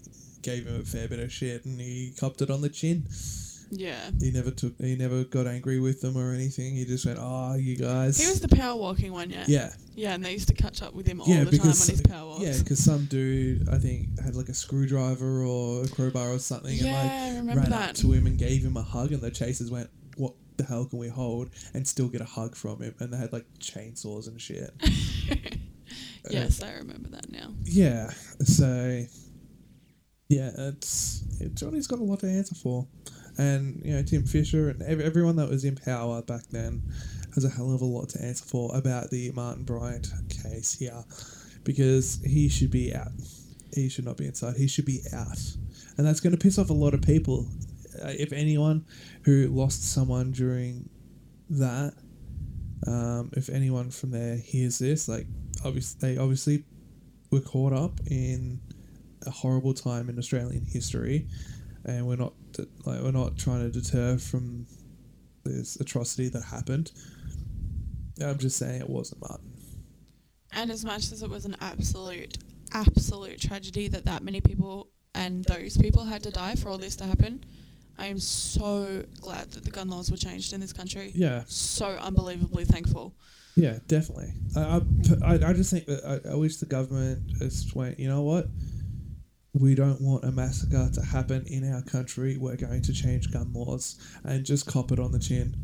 [0.42, 3.06] gave him a fair bit of shit and he copped it on the chin.
[3.70, 4.10] yeah.
[4.20, 6.74] He never took he never got angry with them or anything.
[6.76, 9.44] He just went, Oh, you guys He was the power walking one, yeah.
[9.48, 9.70] Yeah.
[9.94, 11.86] Yeah, and they used to catch up with him all yeah, the time on because
[11.86, 12.42] his power walks.
[12.42, 16.74] yeah, because some dude I think had like a screwdriver or a crowbar or something,
[16.74, 17.90] Yeah, and like ran that.
[17.90, 20.86] up to him and gave him a hug, and the chasers went, "What the hell
[20.86, 24.26] can we hold?" and still get a hug from him, and they had like chainsaws
[24.26, 24.70] and shit.
[26.28, 27.54] yes, I remember that now.
[27.64, 28.10] yeah,
[28.44, 29.04] so
[30.28, 31.20] yeah, it's
[31.54, 32.86] Johnny's got a lot to answer for,
[33.38, 36.82] and you know Tim Fischer and ev- everyone that was in power back then
[37.34, 40.08] has a hell of a lot to answer for about the Martin Bryant
[40.42, 41.04] case here,
[41.64, 43.08] because he should be out.
[43.72, 44.56] He should not be inside.
[44.56, 45.38] He should be out,
[45.96, 47.46] and that's going to piss off a lot of people.
[48.02, 48.84] Uh, if anyone
[49.24, 50.88] who lost someone during
[51.50, 51.92] that,
[52.86, 55.26] um, if anyone from there hears this, like
[55.64, 56.64] obviously they obviously
[57.30, 58.60] were caught up in
[59.26, 61.26] a horrible time in Australian history.
[61.84, 62.34] and we're not
[62.84, 64.66] like we're not trying to deter from
[65.44, 66.92] this atrocity that happened.
[68.22, 69.50] I'm just saying it wasn't Martin.
[70.52, 72.36] And as much as it was an absolute,
[72.72, 76.96] absolute tragedy that that many people and those people had to die for all this
[76.96, 77.44] to happen,
[77.98, 81.12] I am so glad that the gun laws were changed in this country.
[81.14, 83.14] Yeah, So unbelievably thankful.
[83.56, 84.32] Yeah, definitely.
[84.56, 84.80] I
[85.24, 87.98] I, I just think that I, I wish the government just went.
[87.98, 88.46] You know what?
[89.52, 92.36] We don't want a massacre to happen in our country.
[92.36, 95.56] We're going to change gun laws and just cop it on the chin.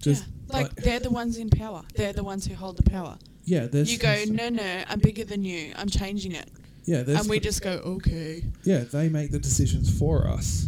[0.00, 0.60] Just yeah.
[0.60, 1.82] Like, they're the ones in power.
[1.96, 3.18] They're the ones who hold the power.
[3.44, 5.72] yeah, there's You go, no, no, I'm bigger than you.
[5.76, 6.48] I'm changing it.
[6.84, 8.44] yeah, there's And we just go, okay.
[8.64, 10.66] yeah, they make the decisions for us.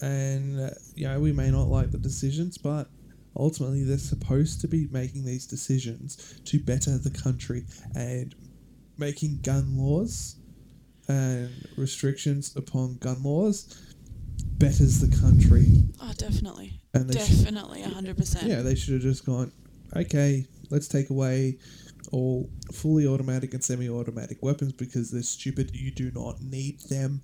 [0.00, 2.88] And, uh, you know, we may not like the decisions, but
[3.36, 7.64] ultimately they're supposed to be making these decisions to better the country
[7.94, 8.34] and
[8.98, 10.36] making gun laws
[11.08, 13.82] and restrictions upon gun laws
[14.58, 15.84] betters the country.
[16.00, 16.80] Oh, definitely.
[16.94, 18.46] And Definitely, 100%.
[18.46, 19.52] yeah, they should have just gone,
[19.94, 21.58] okay, let's take away
[22.12, 25.74] all fully automatic and semi-automatic weapons because they're stupid.
[25.74, 27.20] You do not need them.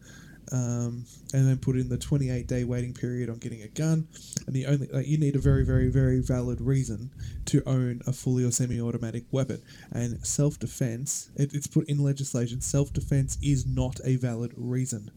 [0.51, 4.07] Um, and then put in the 28 day waiting period on getting a gun.
[4.47, 7.11] And the only like, you need a very, very, very valid reason
[7.47, 9.63] to own a fully or semi-automatic weapon.
[9.93, 12.61] And self-defense, it, it's put in legislation.
[12.61, 15.11] Self-defense is not a valid reason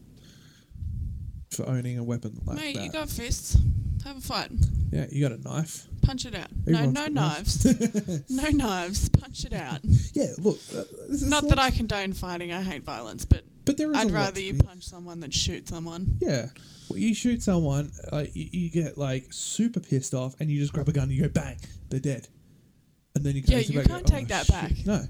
[1.50, 2.84] for owning a weapon like Mate, that.
[2.84, 3.56] you got fists.
[4.04, 4.50] Have a fight.
[4.92, 5.86] yeah, you got a knife.
[6.02, 6.48] Punch it out.
[6.64, 8.30] No, Everyone's no got knives.
[8.30, 9.08] no knives.
[9.08, 9.80] Punch it out.
[10.12, 12.50] Yeah, look, uh, this is Not that I condone fighting.
[12.52, 16.16] I hate violence, but But there is I'd rather you punch someone than shoot someone.
[16.20, 16.46] Yeah.
[16.88, 20.72] Well, you shoot someone, uh, you, you get like super pissed off, and you just
[20.72, 21.58] grab a gun and you go bang,
[21.90, 22.28] they're dead.
[23.14, 24.86] And then you Yeah, you back, can't go, take "Oh, that shit." back.
[24.86, 25.04] No,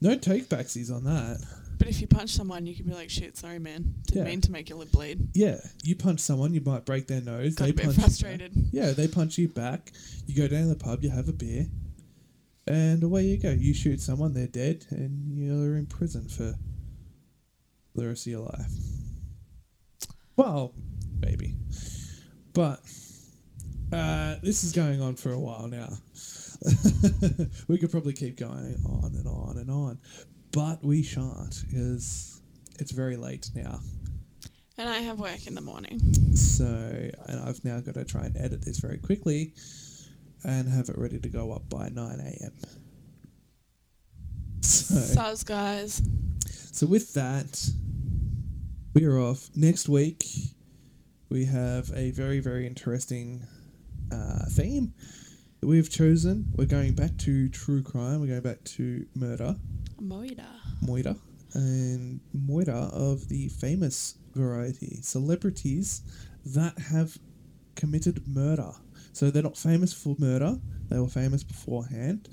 [0.00, 1.44] no take backsies on that.
[1.78, 3.94] But if you punch someone, you can be like, "Shit, sorry, man.
[4.06, 4.30] Didn't Yeah.
[4.30, 7.54] mean to make your lip bleed." Yeah, you punch someone, you might break their nose.
[7.56, 8.06] Got they a bit punch you back.
[8.10, 8.52] frustrated.
[8.70, 9.90] Yeah, they punch you back.
[10.26, 11.66] You go down to the pub, you have a beer,
[12.68, 13.50] and away you go.
[13.50, 16.54] You shoot someone, they're dead, and you're in prison for
[17.94, 18.70] the rest of your life.
[20.36, 20.72] Well,
[21.20, 21.54] maybe.
[22.52, 22.80] But
[23.92, 25.88] uh, this is going on for a while now.
[27.68, 29.98] we could probably keep going on and on and on,
[30.52, 32.40] but we shan't because
[32.78, 33.80] it's very late now.
[34.76, 36.00] And I have work in the morning.
[36.34, 39.52] So, and I've now got to try and edit this very quickly
[40.44, 42.52] and have it ready to go up by 9 a.m.
[44.62, 46.02] So, guys.
[46.72, 47.70] So with that,
[48.94, 49.50] we are off.
[49.54, 50.24] Next week,
[51.28, 53.46] we have a very, very interesting
[54.12, 54.92] uh, theme
[55.60, 56.46] that we've chosen.
[56.56, 58.20] We're going back to true crime.
[58.20, 59.56] We're going back to murder,
[60.02, 60.46] Moida.
[60.84, 61.16] moida,
[61.54, 65.00] and moida of the famous variety.
[65.02, 66.02] Celebrities
[66.46, 67.18] that have
[67.76, 68.72] committed murder.
[69.12, 70.58] So they're not famous for murder,
[70.88, 72.28] they were famous beforehand.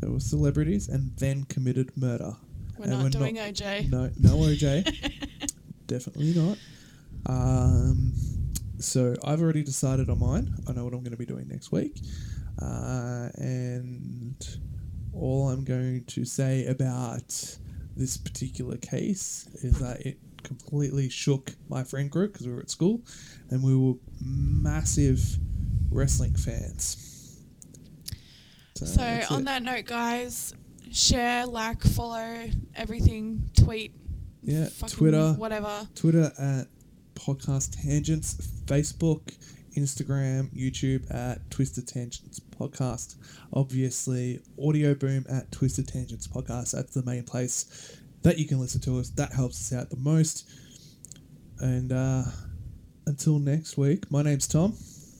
[0.00, 2.36] They were celebrities and then committed murder.
[2.78, 3.90] We're And not we're doing not- OJ.
[3.90, 5.20] No, no OJ.
[5.86, 6.58] Definitely not.
[7.26, 8.12] Um,
[8.78, 10.54] so I've already decided on mine.
[10.68, 12.00] I know what I'm going to be doing next week.
[12.60, 14.36] Uh, and
[15.12, 17.56] all I'm going to say about
[17.96, 22.70] this particular case is that it completely shook my friend group because we were at
[22.70, 23.00] school
[23.50, 25.38] and we were massive
[25.90, 27.40] wrestling fans.
[28.74, 29.44] So, So on it.
[29.46, 30.52] that note, guys,
[30.94, 33.92] share, like, follow everything, tweet,
[34.42, 35.88] yeah, Twitter, whatever.
[35.94, 36.68] Twitter at
[37.14, 38.34] Podcast Tangents,
[38.66, 39.36] Facebook,
[39.76, 43.16] Instagram, YouTube at Twisted Tangents Podcast.
[43.52, 46.72] Obviously, Audio Boom at Twisted Tangents Podcast.
[46.72, 49.10] That's the main place that you can listen to us.
[49.10, 50.48] That helps us out the most.
[51.58, 52.22] And uh,
[53.06, 54.76] until next week, my name's Tom.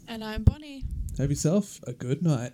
[0.07, 0.85] And I'm Bonnie.
[1.19, 2.53] Have yourself a good night.